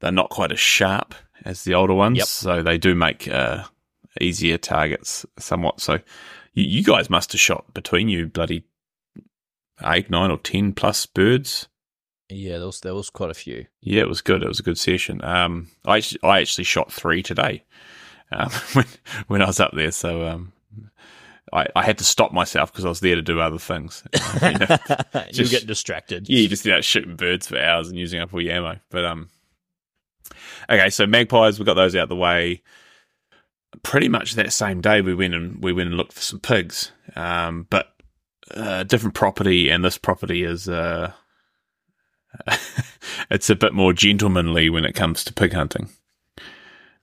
[0.00, 1.14] they're not quite as sharp
[1.44, 2.26] as the older ones, Yep.
[2.26, 3.64] so they do make uh,
[4.20, 5.80] easier targets somewhat.
[5.80, 5.94] So
[6.54, 8.64] you, you guys must have shot between you bloody
[9.84, 11.68] eight, nine, or ten plus birds.
[12.28, 13.66] Yeah, there was there was quite a few.
[13.82, 14.42] Yeah, it was good.
[14.42, 15.22] It was a good session.
[15.22, 17.64] Um, I actually, I actually shot three today
[18.30, 18.86] um, when
[19.26, 19.90] when I was up there.
[19.90, 20.52] So um,
[21.52, 24.02] I, I had to stop myself because I was there to do other things.
[24.42, 24.76] You know,
[25.26, 26.28] you Just- get distracted.
[26.28, 28.78] yeah, you just you know shooting birds for hours and using up all your ammo.
[28.90, 29.28] But um,
[30.70, 32.62] okay, so magpies, we got those out the way.
[33.82, 36.92] Pretty much that same day, we went and we went and looked for some pigs.
[37.16, 37.88] Um, but
[38.54, 41.12] uh, different property, and this property is uh,
[43.30, 45.88] it's a bit more gentlemanly when it comes to pig hunting.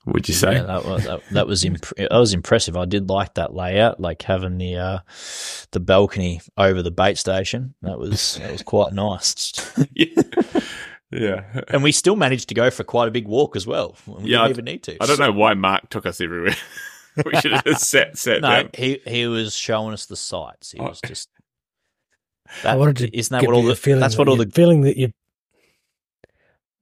[0.06, 0.54] Would you say?
[0.54, 2.76] Yeah, that was that, that was imp- that was impressive.
[2.78, 5.00] I did like that layout, like having the uh,
[5.72, 7.76] the balcony over the bait station.
[7.82, 9.54] That was that was quite nice.
[9.94, 10.22] yeah.
[11.12, 11.62] yeah.
[11.68, 13.98] and we still managed to go for quite a big walk as well.
[14.08, 15.04] We Yeah, I- didn't even need to.
[15.04, 16.56] I don't know why Mark took us everywhere.
[17.26, 18.70] we should have just sat sat No, down.
[18.74, 20.72] he he was showing us the sights.
[20.72, 20.86] He Oh.
[20.90, 21.30] was just.
[22.64, 24.98] I wanted to isn't that what all the feeling that's what all the feeling that
[24.98, 25.12] you.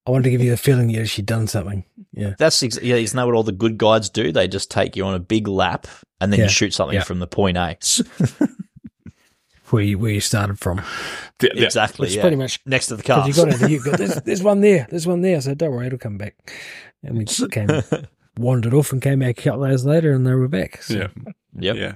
[0.07, 1.83] I wanted to give you the feeling you actually done something.
[2.13, 2.33] Yeah.
[2.39, 2.95] That's ex- yeah.
[2.95, 4.31] Isn't that what all the good guides do?
[4.31, 5.85] They just take you on a big lap
[6.21, 6.45] and then Yeah.
[6.45, 7.03] you shoot something Yeah.
[7.03, 7.77] from the point A.
[9.69, 10.81] Where you, where you started from.
[11.39, 12.07] The- the- exactly.
[12.07, 12.21] It's Yeah.
[12.21, 13.27] pretty much next to the car.
[13.27, 13.69] you got it.
[13.69, 14.87] You got there's, there's one there.
[14.89, 15.41] There's one there.
[15.41, 16.35] So don't worry, it'll come back.
[17.03, 17.67] And we just came,
[18.37, 20.81] wandered off and came back a couple of hours later, and they were back.
[20.83, 21.07] So yeah.
[21.59, 21.75] Yep.
[21.75, 21.93] Yeah.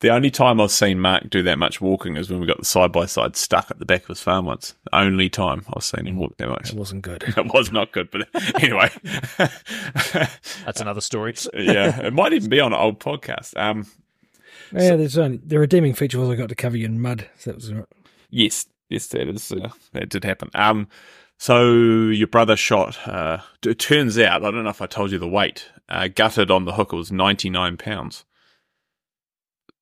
[0.00, 2.64] The only time I've seen Mark do that much walking is when we got the
[2.64, 4.76] side by side stuck at the back of his farm once.
[4.92, 6.70] Only time I've seen him walk that much.
[6.70, 7.24] it wasn't good.
[7.36, 8.28] It was not good, but
[8.62, 8.90] anyway.
[10.64, 11.34] That's another story.
[11.54, 13.56] yeah, it might even be on an old podcast.
[13.56, 13.86] Um,
[14.72, 17.28] Yeah, there's only the redeeming feature was I got to cover you in mud.
[17.38, 17.86] So that was all right.
[18.30, 20.50] yes, yes, that is uh, that did happen.
[20.54, 20.88] Um,
[21.38, 22.98] so your brother shot.
[23.08, 25.68] Uh, it turns out I don't know if I told you the weight.
[25.88, 28.24] Uh, gutted on the hook it was ninety nine pounds.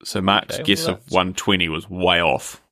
[0.05, 2.63] So Mark's Okay, well, guess of one twenty was way off.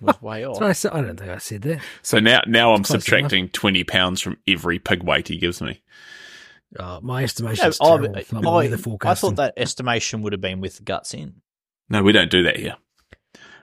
[0.00, 0.58] Was way off.
[0.58, 1.80] So I, said, I don't think I said that.
[2.02, 3.02] So now now I'm Close enough.
[3.04, 5.82] subtracting twenty pounds from every pig weight he gives me.
[6.78, 8.08] Uh, my estimation No, is terrible.
[8.08, 11.36] but- Like oh, I thought that estimation would have been with guts in.
[11.88, 12.76] No, we don't do that here.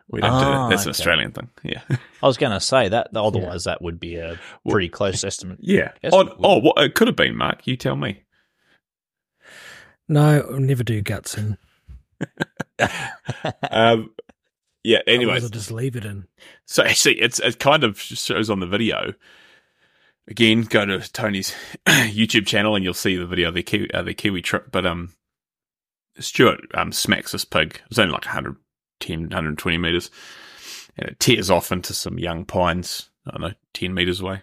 [0.09, 0.69] We don't do Ah, that.
[0.75, 0.89] That's an.
[0.89, 1.49] Australian thing.
[1.63, 1.81] Yeah.
[1.89, 3.15] I was going to say that.
[3.15, 5.59] Otherwise, that would be a pretty close estimate.
[5.61, 5.91] Yeah.
[6.01, 7.67] Yes, oh, oh what, it could have been, Mark.
[7.67, 8.23] You tell me.
[10.07, 11.57] No, I'll never do guts in.
[13.69, 14.11] Um,
[14.83, 14.99] yeah.
[15.07, 16.27] Anyway, I'll just leave it in.
[16.65, 19.13] so actually, it's it kind of shows on the video.
[20.27, 21.53] Again, go to Tony's
[21.87, 24.71] YouTube channel and you'll see the video of the Kiwi, uh, the Kiwi trip.
[24.71, 25.13] But um,
[26.19, 27.81] Stuart um smacks this pig.
[27.89, 30.09] It's only like 110, 120 meters,
[30.97, 33.09] and it tears off into some young pines.
[33.25, 34.41] I don't know, ten meters away.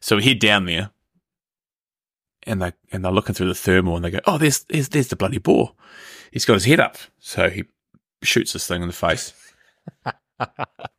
[0.00, 0.90] So we head down there,
[2.44, 5.08] and they and they're looking through the thermal, and they go, "Oh, there's there's there's
[5.08, 5.72] the bloody boar.
[6.30, 7.64] He's got his head up." So he
[8.22, 9.32] shoots this thing in the face.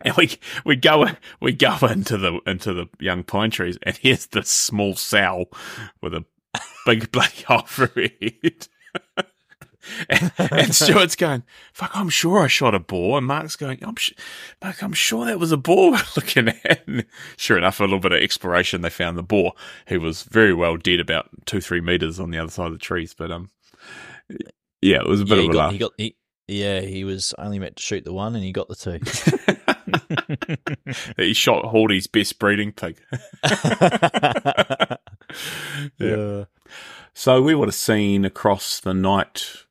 [0.01, 1.05] And we we go
[1.39, 5.47] we go into the into the young pine trees, and here's the small sow
[6.01, 6.25] with a
[6.85, 8.67] big bloody hole through her head.
[10.09, 13.95] and, and Stuart's going, "Fuck, I'm sure I shot a boar." And Mark's going, "I'm
[13.95, 14.13] sh-
[14.63, 17.05] Mark, I'm sure that was a boar we're looking at." And
[17.37, 19.53] sure enough, a little bit of exploration, they found the boar,
[19.87, 22.79] who was very well dead, about two three meters on the other side of the
[22.79, 23.13] trees.
[23.13, 23.49] But um,
[24.81, 25.71] yeah, it was a bit yeah, of a got, laugh.
[25.71, 26.15] he got he,
[26.47, 28.99] yeah, he was only meant to shoot the one, and he got the two.
[31.23, 32.99] he shot Hawdy's best breeding pig.
[35.97, 36.45] yeah.
[37.13, 39.65] So we would have seen across the night.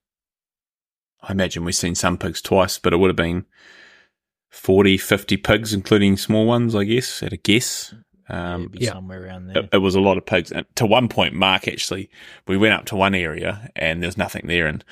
[1.28, 3.44] I imagine we've seen some pigs twice, but it would have been
[4.50, 7.94] 40, 50 pigs, including small ones, I guess, at a guess.
[8.30, 8.92] Um, yeah.
[8.92, 9.62] somewhere around there.
[9.62, 10.52] it, it was a lot of pigs.
[10.52, 12.10] And to one point, Mark actually,
[12.46, 14.66] we went up to one area and there's nothing there.
[14.66, 14.84] And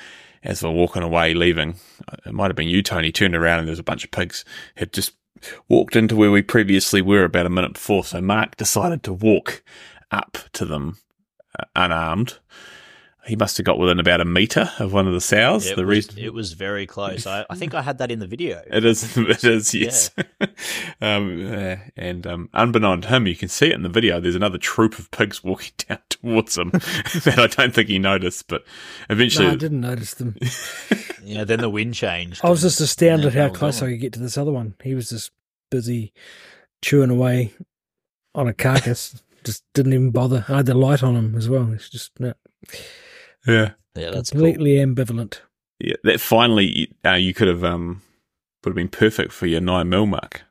[0.43, 1.75] as we're walking away, leaving,
[2.25, 4.43] it might have been you, Tony, turned around and there's a bunch of pigs
[4.75, 5.13] had just
[5.67, 8.03] walked into where we previously were about a minute before.
[8.03, 9.63] So Mark decided to walk
[10.09, 10.97] up to them
[11.59, 12.39] uh, unarmed.
[13.27, 15.67] He must have got within about a meter of one of the sows.
[15.67, 17.27] it, the was, reason it was very close.
[17.27, 18.61] I, I think I had that in the video.
[18.65, 19.17] it is.
[19.27, 19.73] It is.
[19.73, 20.11] Yes.
[21.01, 24.21] um, uh, and um, unbeknown to him, you can see it in the video.
[24.21, 28.47] There's another troop of pigs walking down towards him that I don't think he noticed.
[28.47, 28.63] But
[29.09, 30.37] eventually, No, I didn't notice them.
[31.23, 32.41] Yeah, then the wind changed.
[32.43, 33.89] I was just astounded Yeah, how close done.
[33.89, 34.75] I could get to this other one.
[34.81, 35.31] He was just
[35.69, 36.13] busy
[36.81, 37.53] chewing away
[38.33, 39.21] on a carcass.
[39.43, 40.45] just didn't even bother.
[40.47, 41.71] I had the light on him as well.
[41.73, 42.33] It's just no,
[43.47, 44.41] yeah, yeah, that's cool.
[44.41, 45.39] ambivalent.
[45.79, 45.95] yeah.
[46.03, 48.01] That finally, uh, you could have um,
[48.63, 50.43] would have been perfect for your nine mil mark.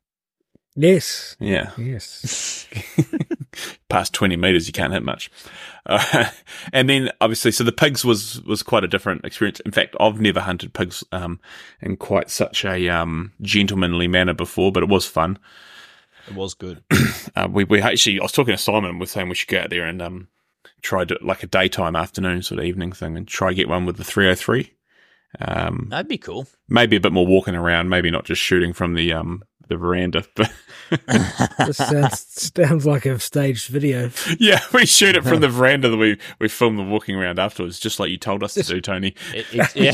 [0.78, 2.66] Yes, Yeah, yes.
[3.88, 5.30] past 20 meters you can't hit much
[5.86, 6.26] uh,
[6.74, 10.20] and then obviously so the pigs was was quite a different experience in fact i've
[10.20, 11.40] never hunted pigs um
[11.80, 15.38] in quite such a um gentlemanly manner before but it was fun
[16.28, 16.82] It was good.
[17.36, 19.60] uh, we, we actually i was talking to simon and we're saying we should go
[19.60, 20.28] out there and um
[20.82, 23.96] try to like a daytime afternoon sort of evening thing and try get one with
[23.96, 24.72] the 303
[25.40, 26.46] um That'd be cool.
[26.68, 30.24] maybe a bit more walking around maybe not just shooting from the um the veranda
[30.36, 30.52] but
[31.66, 34.10] this sounds sounds like a staged video.
[34.38, 37.80] Yeah, we shoot it from the veranda that we we film the walking around afterwards,
[37.80, 39.14] just like you told us to do, Tony.
[39.34, 39.92] It, it, yeah.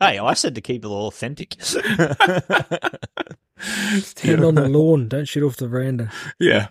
[0.00, 1.56] hey, I said to keep it all authentic.
[1.60, 1.88] Stand
[3.58, 5.08] it on the lawn.
[5.08, 6.12] Don't shoot off the veranda.
[6.38, 6.68] Yeah.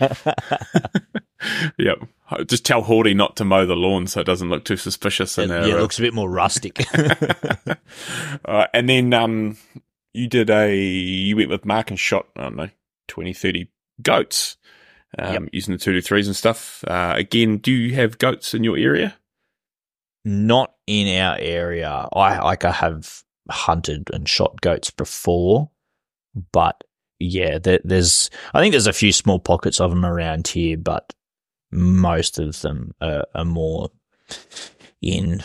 [1.78, 1.98] yep.
[2.46, 5.38] Just tell Hawdy not to mow the lawn so it doesn't look too suspicious.
[5.38, 6.84] yeah, In our, it uh, looks a bit more rustic.
[8.44, 9.56] uh, and then um,
[10.12, 12.70] you did a you went with Mark and shot I don't know
[13.08, 13.68] 20, 30
[14.02, 14.56] goats
[15.18, 15.42] um, Yep.
[15.52, 16.84] using the two to threes and stuff.
[16.86, 19.16] Uh, again, do you have goats in your area?
[20.24, 22.08] Not in our area.
[22.12, 25.70] I like I have hunted and shot goats before,
[26.52, 26.82] but
[27.20, 31.12] yeah, there, there's I think there's a few small pockets of them around here, but
[31.70, 33.90] most of them are, are more
[35.02, 35.42] in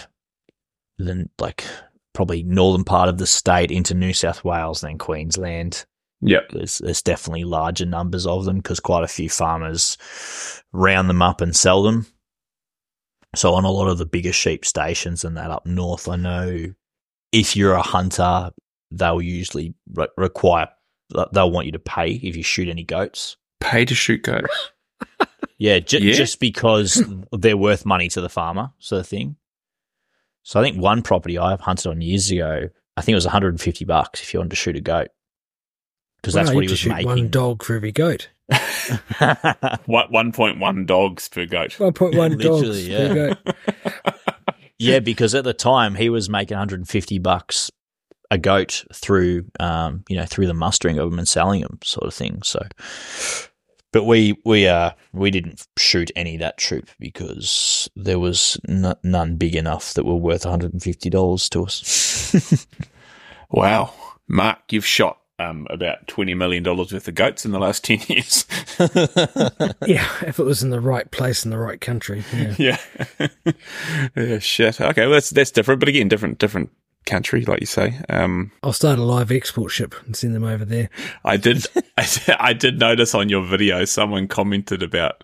[0.97, 1.65] the like
[2.13, 5.85] probably northern part of the state into New South Wales than Queensland.
[6.21, 6.49] Yep.
[6.51, 9.97] There's, there's definitely larger numbers of them because quite a few farmers
[10.71, 12.05] round them up and sell them.
[13.35, 16.73] So on a lot of the bigger sheep stations and that up north, I know
[17.31, 18.51] if you're a hunter,
[18.91, 20.67] they'll usually re- require
[21.33, 23.37] they'll want you to pay if you shoot any goats.
[23.59, 24.71] Pay to shoot goats.
[25.61, 26.13] Yeah, ju- Yeah.
[26.13, 29.35] just because they're worth money to the farmer, sort of thing.
[30.41, 33.25] So I think one property I have hunted on years ago, I think it was
[33.25, 35.09] 150 bucks if you wanted to shoot a goat,
[36.19, 37.05] because that's Wow, what you he was shoot making.
[37.07, 38.29] one dog for every goat.
[39.85, 41.71] What one point one dogs per goat.
[41.77, 43.55] 1.1 dogs Literally, per goat.
[44.79, 47.69] yeah, because at the time he was making 150 bucks
[48.31, 52.07] a goat through, um, you know, through the mustering of them and selling them, sort
[52.07, 52.41] of thing.
[52.43, 52.61] So,
[53.91, 58.95] but we we uh we didn't shoot any of that troop because there was n-
[59.03, 62.67] none big enough that were worth 150 dollars to us.
[63.51, 63.93] Wow,
[64.29, 67.99] Mark, you've shot um, about twenty million dollars worth of goats in the last ten
[68.07, 68.45] years.
[69.85, 72.23] Yeah, if it was in the right place in the right country.
[72.57, 72.77] Yeah.
[73.19, 73.27] yeah.
[74.15, 74.79] yeah, shit.
[74.79, 76.69] Okay, well that's that's different, but again, different different
[77.05, 77.99] country, like you say.
[78.09, 80.89] Um, I'll start a live export ship and send them over there.
[81.25, 81.65] I did,
[81.97, 85.23] I, did- I did notice on your video someone commented about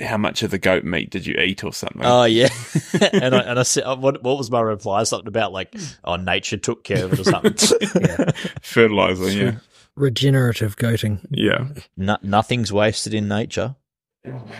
[0.00, 2.02] how much of the goat meat did you eat or something.
[2.04, 2.48] Oh yeah,
[3.12, 5.02] and I and I said, uh, what what was my reply?
[5.04, 5.74] Something about like,
[6.04, 7.54] oh, nature took care of it or something.
[8.02, 8.30] Yeah.
[8.60, 9.52] Fertilizer, yeah,
[9.94, 11.24] Regenerative goating.
[11.30, 11.68] yeah.
[11.96, 13.76] no, nothing's wasted in nature.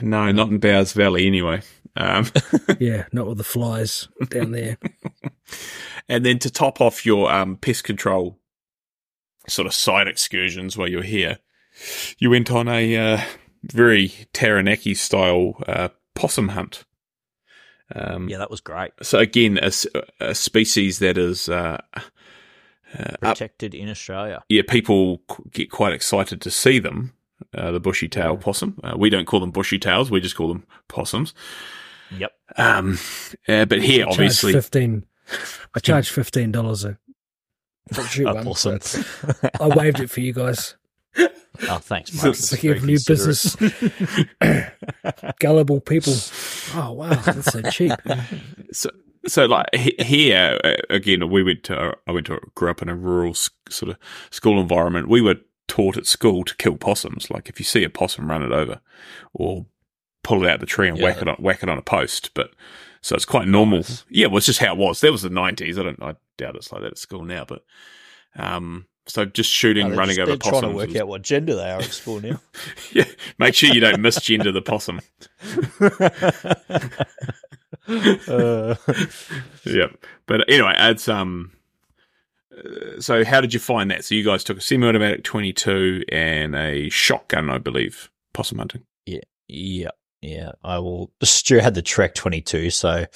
[0.01, 1.61] No, not in Bowes Valley anyway.
[1.97, 2.27] Um,
[2.79, 4.79] Yeah, not with the flies down there.
[6.09, 8.39] And then to top off your um, pest control
[9.49, 11.39] sort of side excursions while you're here,
[12.19, 13.21] you went on a uh,
[13.63, 16.85] very Taranaki style uh, possum hunt.
[17.95, 18.93] Um, Yeah, that was great.
[19.03, 19.59] So again,
[20.21, 22.01] a species that is, uh, uh,
[22.99, 24.43] up, Protected in Australia.
[24.49, 27.13] yeah, people get quite excited to see them.
[27.55, 28.81] Uh, the bushy tail possum.
[28.83, 31.35] Uh, we don't call them bushy tails; we just call them possums.
[32.17, 32.33] Yep.
[32.57, 32.99] Um,
[33.47, 35.05] uh, but here, obviously, fifteen.
[35.75, 36.99] I charged fifteen dollars a
[37.93, 38.45] for a shoot one.
[38.45, 38.81] possum.
[38.81, 39.03] so
[39.61, 40.77] I waived it for you guys.
[41.71, 42.37] Oh, thanks, So- mate.
[42.37, 43.57] Speaking of new business,
[45.41, 46.13] gullible people.
[46.75, 47.93] Oh wow, that's so cheap.
[48.73, 48.91] so
[49.27, 52.95] so like here uh, again we went to i went to grew up in a
[52.95, 53.97] rural sort of
[54.31, 55.35] school environment we were
[55.67, 58.81] taught at school to kill possums like if you see a possum run it over
[59.35, 59.67] or
[60.23, 62.31] pull it out of the tree and whack it on whack it on a post
[62.35, 62.51] but
[63.07, 64.05] so it's quite normal Nice.
[64.11, 66.57] yeah well it's just how it was that was the 90s i don't i doubt
[66.57, 67.65] it's like that at school now but
[68.37, 71.55] um so just shooting No, running just- over possums trying to work out what gender
[71.55, 72.41] they are at school now.
[72.93, 73.05] yeah
[73.39, 75.01] make sure you don't misgender the possum
[77.89, 78.75] Uh,
[79.65, 79.87] yeah.
[80.27, 81.53] But anyway, it's um.
[83.01, 84.05] So how did you find that?
[84.05, 88.83] So you guys took a semi-automatic 22 and a shotgun, I believe, possum hunting.
[89.05, 89.91] yeah, yeah.
[90.65, 91.13] I will.
[91.23, 93.07] Stu had the Trek 22, so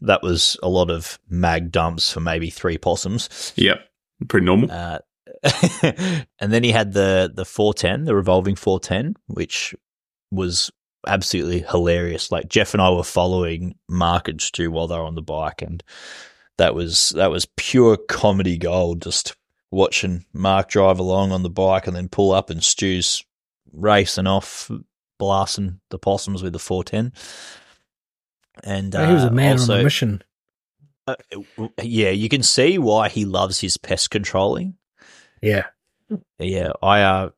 [0.00, 3.52] that was a lot of mag dumps for maybe three possums.
[3.56, 3.80] Yep,
[4.28, 4.70] pretty normal.
[4.70, 4.98] Uh,
[5.82, 9.74] and then he had the the 410, the revolving 410, which
[10.30, 10.70] was
[11.06, 12.30] absolutely hilarious.
[12.30, 15.62] Like Jeff and I were following Mark and Stu while they were on the bike,
[15.62, 15.82] and
[16.58, 19.02] that was that was pure comedy gold.
[19.02, 19.36] Just
[19.70, 23.24] watching Mark drive along on the bike and then pull up, and Stu's
[23.72, 24.70] racing off,
[25.18, 27.12] blasting the possums with the 410.
[28.64, 30.22] And uh, he was a man also, on a mission.
[31.06, 31.16] uh,
[31.82, 34.74] yeah, you can see why he loves his pest controlling.
[35.42, 35.66] Yeah.
[36.38, 37.30] Yeah, I uh,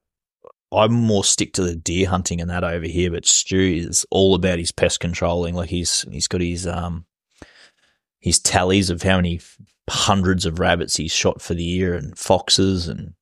[0.72, 4.35] I'm more stick to the deer hunting and that over here, but Stu is all
[4.35, 5.55] about his pest controlling.
[5.55, 7.07] Like he's he's got his um
[8.20, 9.41] his tallies of how many
[9.89, 13.14] hundreds of rabbits he's shot for the year and foxes and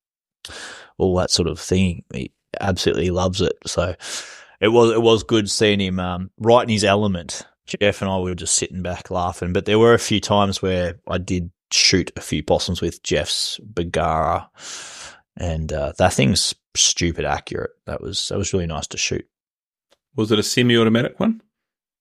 [0.98, 2.04] all that sort of thing.
[2.12, 3.56] He absolutely loves it.
[3.66, 3.94] So
[4.60, 7.46] it was it was good seeing him um, right in his element.
[7.66, 10.62] Jeff and I we were just sitting back laughing, but there were a few times
[10.62, 14.48] where I did shoot a few possums with Jeff's Bergara,
[15.36, 17.72] and uh, that thing's stupid accurate.
[17.86, 19.26] That was that was really nice to shoot.
[20.14, 21.42] Was it a semi-automatic one?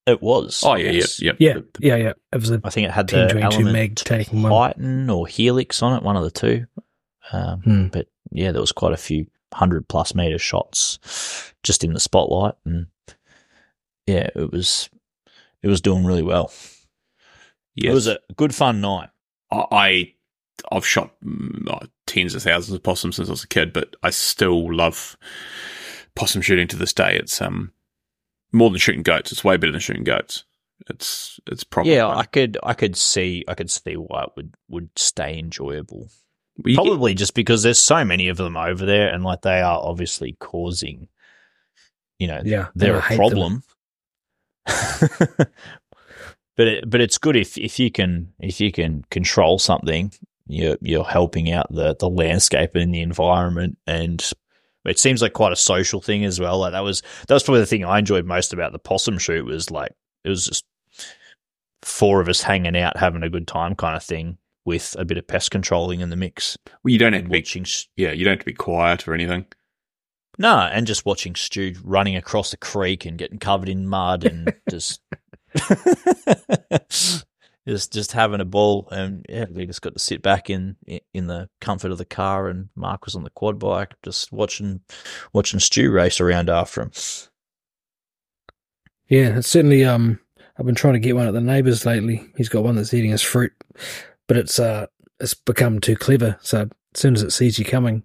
[0.05, 0.61] It was.
[0.63, 1.19] Oh yeah, yes.
[1.19, 1.55] yeah, yeah.
[1.55, 2.13] Yeah, yeah, yeah.
[2.31, 4.51] It was a I think it had the 1022 element meg taking one.
[4.73, 6.67] Titan or Helix on it, one of the two.
[7.31, 7.87] Um, Hmm.
[7.87, 9.25] But yeah, there was quite a few
[9.55, 12.87] hundred plus meter shots just in the spotlight, and
[14.05, 14.89] yeah, it was
[15.61, 16.51] it was doing really well.
[17.75, 17.91] Yes.
[17.91, 19.09] It was a good fun night.
[19.51, 20.13] I, I
[20.71, 24.09] I've shot mm, tens of thousands of possums since I was a kid, but I
[24.09, 25.17] still love
[26.15, 27.17] possum shooting to this day.
[27.17, 27.71] It's um
[28.51, 29.31] more than shooting goats.
[29.31, 30.45] It's way better than shooting goats.
[30.89, 34.55] It's it's probably Yeah, I could I could see I could see why it would
[34.69, 36.09] would stay enjoyable.
[36.57, 39.41] Well, you get- Probably just because there's so many of them over there, and like
[39.41, 41.07] they are obviously causing,
[42.19, 43.63] you know, Yeah, they're a problem.
[46.57, 50.11] but it, but it's good if if you can if you can control something,
[50.47, 54.31] you're you're helping out the the landscape and the environment, and
[54.85, 56.59] it seems like quite a social thing as well.
[56.59, 59.45] Like that was that was probably the thing I enjoyed most about the possum shoot
[59.45, 59.91] was like
[60.23, 60.65] it was just
[61.81, 65.17] four of us hanging out having a good time kind of thing with a bit
[65.17, 68.11] of pest controlling in the mix well, you don't have to be watching s- yeah,
[68.11, 69.45] you don't have to be quiet or anything.
[70.37, 74.53] No, and just watching Stu running across the creek and getting covered in mud and
[74.69, 75.01] just
[77.67, 80.75] just just having a ball and yeah, we just got to sit back in
[81.13, 84.81] in the comfort of the car and Mark was on the quad bike just watching
[85.33, 86.91] watching Stu race around after him.
[89.07, 89.85] Yeah, it's certainly.
[89.85, 90.19] Um,
[90.57, 92.25] I've been trying to get one at the neighbours lately.
[92.37, 93.51] He's got one that's eating his fruit,
[94.27, 94.87] but it's uh,
[95.19, 96.37] it's become too clever.
[96.41, 96.61] So
[96.93, 98.03] as soon as it sees you coming,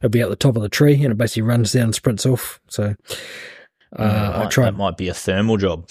[0.00, 2.26] it'll be at the top of the tree, and it basically runs down and sprints
[2.26, 2.60] off.
[2.68, 2.94] So
[3.96, 4.66] uh, that I tried.
[4.66, 5.88] that might be a thermal job.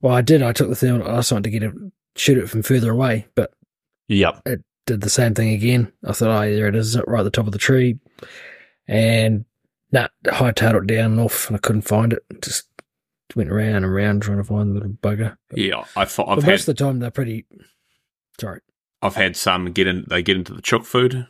[0.00, 0.42] Well, I did.
[0.42, 1.08] I took the thermal.
[1.08, 1.72] I was trying to get it,
[2.16, 3.52] shoot it from further away, but
[4.08, 4.42] Yep.
[4.46, 5.92] it did the same thing again.
[6.06, 7.98] I thought, oh, there it is, right at the top of the tree,
[8.86, 9.44] and
[9.92, 12.22] nah, hightailed it down and off, and I couldn't find it.
[12.42, 12.68] Just
[13.36, 15.36] went around and around trying to find the little bugger.
[15.50, 17.44] But, Yeah, I've but I've had most of the time they're pretty.
[18.40, 18.60] Sorry.
[19.02, 20.04] I've had some get in.
[20.08, 21.26] They get into the chook food.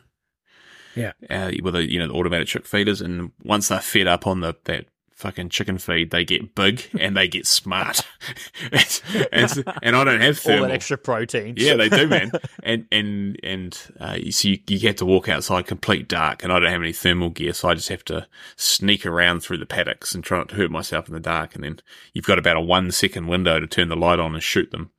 [0.95, 1.13] Yeah.
[1.29, 4.41] uh, with the you know the automatic chook feeders, and once they're fed up on
[4.41, 8.01] the that fucking chicken feed, they get big and they get smart.
[8.71, 9.01] and,
[9.31, 10.67] and, and I don't have All thermal.
[10.67, 11.55] that extra protein.
[11.57, 12.31] Yeah, they do, man.
[12.63, 16.59] And and and uh, you you, you get to walk outside complete dark, and I
[16.59, 20.15] don't have any thermal gear, so I just have to sneak around through the paddocks
[20.15, 21.53] and try not to hurt myself in the dark.
[21.53, 21.79] And then
[22.13, 24.91] you've got about a one second window to turn the light on and shoot them.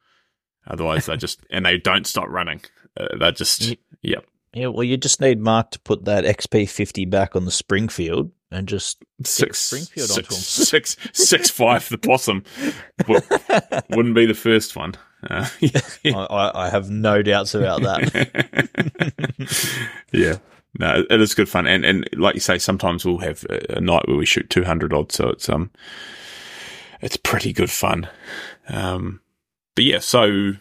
[0.70, 2.60] Otherwise, they just and they don't stop running.
[2.98, 4.24] Uh, they're just Ye- yep.
[4.52, 8.66] Yeah, well, you just need Mark to put that XP50 back on the Springfield and
[8.66, 10.40] just Six, Springfield six, onto 'em.
[10.40, 11.88] six, six, five.
[11.88, 12.42] The possum
[13.06, 13.20] Wou-
[13.96, 14.94] wouldn't be the first one.
[15.28, 15.46] Uh,
[16.04, 19.10] I, I, I have no doubts about that.
[20.12, 20.36] yeah.
[20.78, 23.80] No, it is good fun, and and like you say, sometimes we'll have a, a
[23.80, 25.70] night where we shoot two hundred odd, so it's um,
[27.00, 28.08] it's pretty good fun.
[28.68, 29.20] Um,
[29.74, 30.52] but yeah, so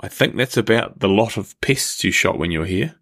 [0.00, 2.96] I think that's about the lot of pests you shot when you were here.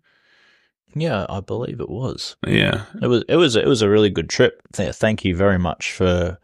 [0.94, 2.36] yeah, I believe it was.
[2.46, 4.62] Yeah, It was it was it was a really good trip.
[4.72, 6.38] Thank you very much for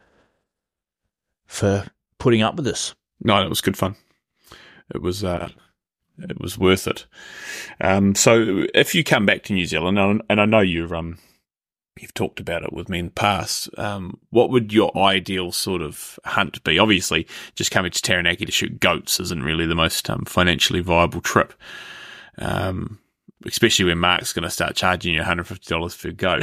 [1.47, 1.87] for
[2.19, 2.95] putting up with us.
[3.23, 3.97] no, it was good fun.
[4.95, 5.51] It was uh,
[6.19, 7.07] it was worth it.
[7.81, 11.19] Um, so if you come back to New Zealand, and and I know you've um,
[12.03, 15.83] you've talked about it with me in the past, um, what would your ideal sort
[15.83, 16.79] of hunt be?
[16.79, 21.21] Obviously, just coming to Taranaki to shoot goats isn't really the most um, financially viable
[21.21, 21.55] trip.
[22.39, 22.99] Um,
[23.47, 26.43] especially when Mark's going to start charging you $150 per goat.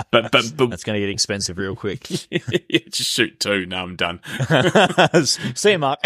[0.10, 2.02] but, but, but, That's going to get expensive real quick.
[2.90, 3.66] just shoot two.
[3.66, 4.20] No, I'm done.
[5.24, 6.00] See you, Mark.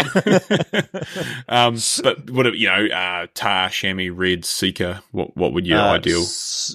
[1.47, 5.03] um, but what you know, uh, tahr, chamois, red, sika?
[5.11, 6.23] What what would your Uh, ideal?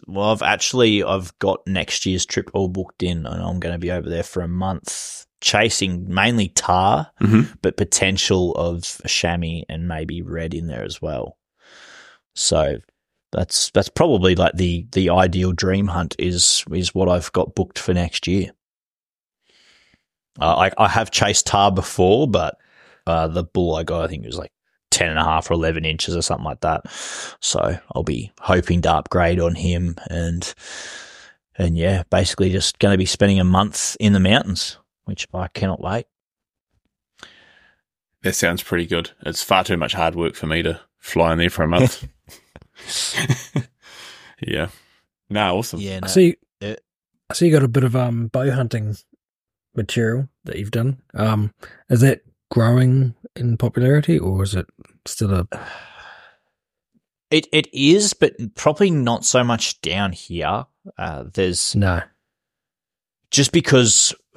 [0.07, 3.79] Well, I've actually I've got next year's trip all booked in, and I'm going to
[3.79, 7.57] be over there for a month, chasing mainly tahr, Mhm.
[7.63, 11.37] but potential of chamois and maybe red in there as well.
[12.35, 12.79] So
[13.33, 17.79] that's that's probably like the the ideal dream hunt is is what I've got booked
[17.79, 18.51] for next year.
[20.41, 22.57] Uh, I I have chased tahr before, but
[23.07, 24.53] uh, the bull I got I think it was like
[24.95, 26.83] 10 and a half or 11 inches or something like that.
[27.41, 30.55] So I'll be hoping to upgrade on him and,
[31.59, 35.49] and yeah, basically just going to be spending a month in the mountains, which I
[35.49, 36.07] cannot wait.
[38.23, 39.11] That sounds pretty good.
[39.27, 42.07] It's far too much hard work for me to fly in there for a month.
[44.47, 44.69] yeah.
[45.31, 45.81] No, awesome.
[45.81, 46.01] Yeah.
[46.03, 46.37] I see.
[46.61, 46.81] it-
[47.31, 48.97] I see you got a bit of um bow hunting
[49.75, 51.01] material that you've done.
[51.15, 51.53] Um,
[51.89, 52.21] is that
[52.51, 54.67] growing in popularity, or is it
[55.07, 55.49] still a?
[57.31, 60.67] it, it is, but probably not so much down here.
[60.99, 62.03] Uh, there's No.
[63.35, 64.15] Just because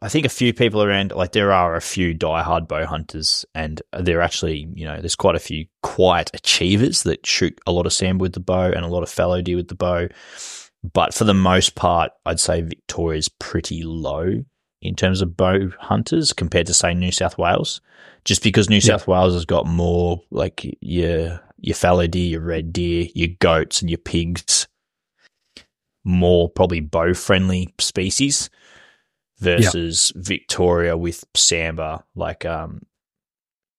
[0.00, 3.82] I think a few people around, like there are a few diehard bow hunters, and
[3.98, 7.86] there are actually, you know, there's quite a few quiet achievers that shoot a lot
[7.86, 10.08] of sand with the bow and a lot of fallow deer with the bow.
[10.92, 14.44] But for the most part, I'd say Victoria's pretty low
[14.80, 17.80] in terms of bow hunters compared to say New South Wales,
[18.24, 18.82] just because New Yeah.
[18.82, 23.80] South Wales has got more like your your fallow deer, your red deer, your goats,
[23.80, 24.67] and your pigs
[26.08, 28.48] more probably bow friendly species
[29.38, 32.02] versus Victoria with sambar.
[32.16, 32.80] Like, um,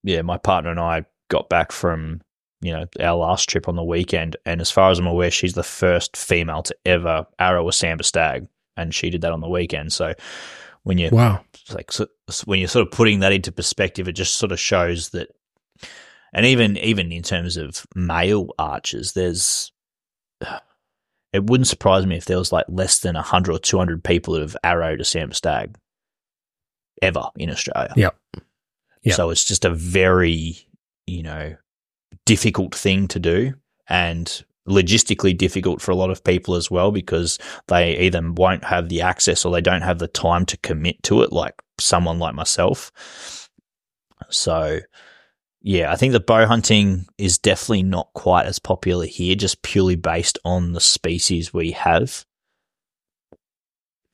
[0.04, 2.22] yeah, my partner and I got back from
[2.62, 5.54] you know our last trip on the weekend, and as far as I'm aware, she's
[5.54, 8.48] the first female to ever arrow a sambar stag,
[8.78, 9.92] and she did that on the weekend.
[9.92, 10.14] So
[10.84, 11.44] when you Wow.
[11.74, 12.08] like so,
[12.46, 15.30] when you're sort of putting that into perspective, it just sort of shows that,
[16.32, 19.72] and even even in terms of male archers, there's.
[21.32, 24.34] It wouldn't surprise me if there was like less than hundred or two hundred people
[24.34, 25.76] that have arrowed a Sam stag
[27.02, 27.94] ever in Australia.
[27.96, 28.18] Yep.
[29.04, 29.16] Yep.
[29.16, 30.58] So it's just a very
[31.06, 31.56] you know
[32.26, 33.54] difficult thing to do
[33.88, 38.90] and logistically difficult for a lot of people as well because they either won't have
[38.90, 42.36] the access or they don't have the time to commit to it like someone like
[42.36, 42.92] myself.
[44.30, 44.80] So
[45.62, 49.96] yeah, I think the bow hunting is definitely not quite as popular here just purely
[49.96, 52.26] based on the species we have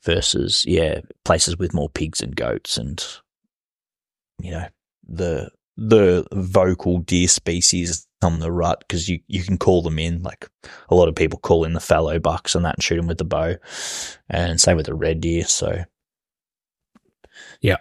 [0.04, 3.04] versus yeah, places with more pigs and goats and
[4.40, 4.68] you know,
[5.08, 10.24] the the vocal deer species on the rut because you, you can call them in.
[10.24, 10.50] Like
[10.90, 13.18] a lot of people call in the fallow bucks and that and shoot them with
[13.18, 13.56] the bow,
[14.30, 15.46] and same with the red deer.
[15.46, 15.84] So,
[17.62, 17.78] Yeah.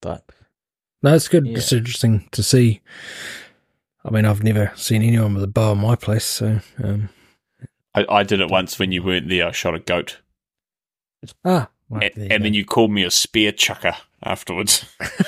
[0.00, 0.24] but
[1.02, 1.46] No, it's good.
[1.46, 1.58] Yeah.
[1.58, 2.80] It's interesting to see.
[4.04, 7.08] I mean, I've never seen anyone with a bow in my place, so um,
[7.94, 9.46] I, I did it once when you weren't there.
[9.48, 10.18] I shot a goat,
[11.44, 14.84] ah, well, A- there you and then you called me a spear chucker afterwards.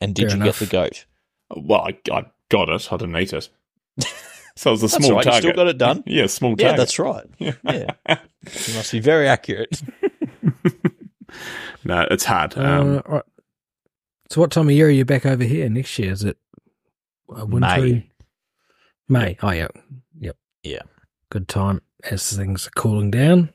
[0.00, 0.58] and did Fair you enough.
[0.60, 1.04] get the goat?
[1.56, 2.92] well, I, I got it.
[2.92, 3.48] I didn't eat it.
[4.56, 5.42] So it was a That's small all right, you target.
[5.54, 6.02] still got it done?
[6.06, 7.24] Yeah, small Yeah, that's right.
[7.38, 7.52] Yeah.
[7.64, 7.92] Yeah.
[8.08, 9.80] You must be very accurate.
[11.84, 12.56] No, it's hard.
[12.56, 13.22] Uh, Um, right.
[14.30, 16.12] So, what time of year are you back over here next year?
[16.12, 16.36] Is it
[17.34, 18.10] uh, wintry?
[19.08, 19.36] May.
[19.42, 19.68] Oh, yeah.
[20.20, 20.36] Yep.
[20.62, 20.82] Yeah.
[21.30, 23.50] Good time as things are cooling down.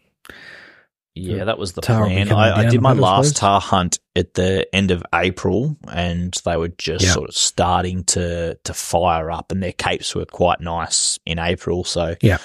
[1.18, 2.30] Yeah, that was the Tahr plan.
[2.30, 3.40] I, I did my bit, last suppose.
[3.40, 7.14] tahr hunt at the end of April, and they were just Yeah.
[7.14, 11.86] sort of starting to to fire up, and their capes were quite nice in April.
[11.86, 12.40] So Yeah.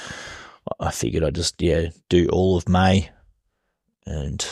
[0.78, 3.11] I figured I'd just yeah do all of May,
[4.07, 4.47] and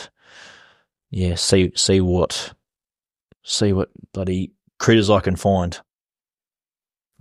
[1.11, 2.53] yeah see see what
[3.43, 5.79] see what bloody critters I can find.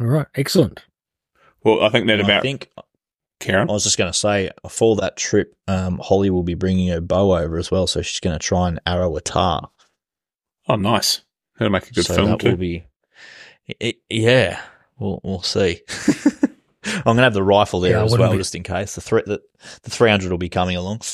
[0.01, 0.27] All right.
[0.35, 0.85] Excellent.
[1.65, 2.39] well, I think that And about.
[2.39, 2.70] I think
[3.40, 3.69] Karen.
[3.69, 7.01] I was just going to say for that trip, um, Holly will be bringing her
[7.01, 9.70] bow over as well, so she's going to try and arrow a tahr.
[10.69, 11.23] Oh, nice.
[11.59, 12.51] That'll make a good so film that too.
[12.51, 12.85] will be,
[13.81, 14.60] it, yeah,
[14.98, 15.81] we'll we'll see.
[16.85, 19.01] I'm going to have the rifle there Yeah, as well, be- just in case the
[19.01, 19.40] threat that
[19.82, 21.01] the 300 will be coming along.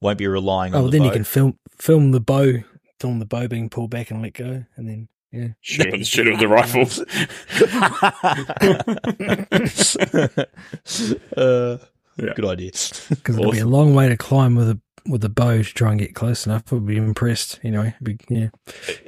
[0.00, 0.82] Won't be relying on.
[0.82, 2.54] Oh, the then you can film film the bow,
[3.00, 5.48] film the bow being pulled back and let go, and then yeah.
[5.60, 7.00] Shoot with, shoot with the rifles.
[11.36, 11.78] uh,
[12.16, 12.32] Yeah.
[12.34, 12.70] Good idea.
[12.70, 15.90] Because it'll be a long way to climb with a with a bow to try
[15.90, 16.72] and get close enough.
[16.72, 17.60] I'd be impressed.
[17.62, 18.48] Anyway, be, yeah.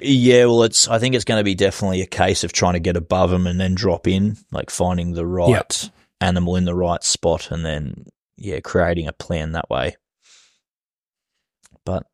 [0.01, 0.89] Yeah, well, it's.
[0.89, 3.47] I think it's going to be definitely a case of trying to get above them
[3.47, 5.90] and then drop in, like finding the right
[6.20, 8.05] animal in the right spot, and then
[8.36, 9.97] yeah, creating a plan that way.
[11.85, 12.06] But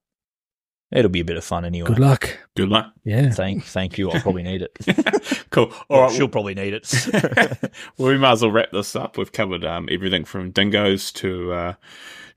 [0.94, 1.88] it'll be a bit of fun anyway.
[1.88, 2.38] Good luck.
[2.56, 2.92] Good luck.
[3.04, 3.30] Yeah.
[3.30, 4.10] Thank, thank you.
[4.10, 5.46] I'll probably need it.
[5.50, 5.64] cool.
[5.66, 6.12] All Well, right.
[6.12, 7.08] she'll probably need it.
[7.98, 9.18] well, we might as well wrap this up.
[9.18, 11.74] We've covered um, everything from dingoes to uh,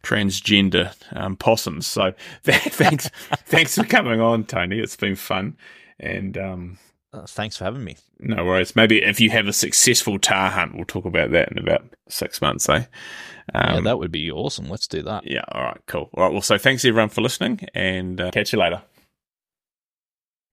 [0.04, 1.88] transgender um, possums.
[1.88, 2.14] So
[2.44, 3.10] th- thanks,
[3.46, 4.80] thanks for coming on, Tony.
[4.80, 5.58] It's been fun,
[6.00, 6.78] and um,
[7.14, 7.96] Uh, thanks for having me.
[8.20, 8.76] no worries.
[8.76, 12.42] Maybe if you have a successful tahr hunt, we'll talk about that in about six
[12.42, 12.68] months.
[12.70, 12.84] Eh?
[13.54, 14.68] Um, yeah, that would be awesome.
[14.70, 15.26] Let's do that.
[15.26, 15.44] yeah.
[15.52, 15.82] All right.
[15.88, 16.10] Cool.
[16.14, 16.32] All right.
[16.32, 18.82] Well, so thanks everyone for listening, and uh, catch you later.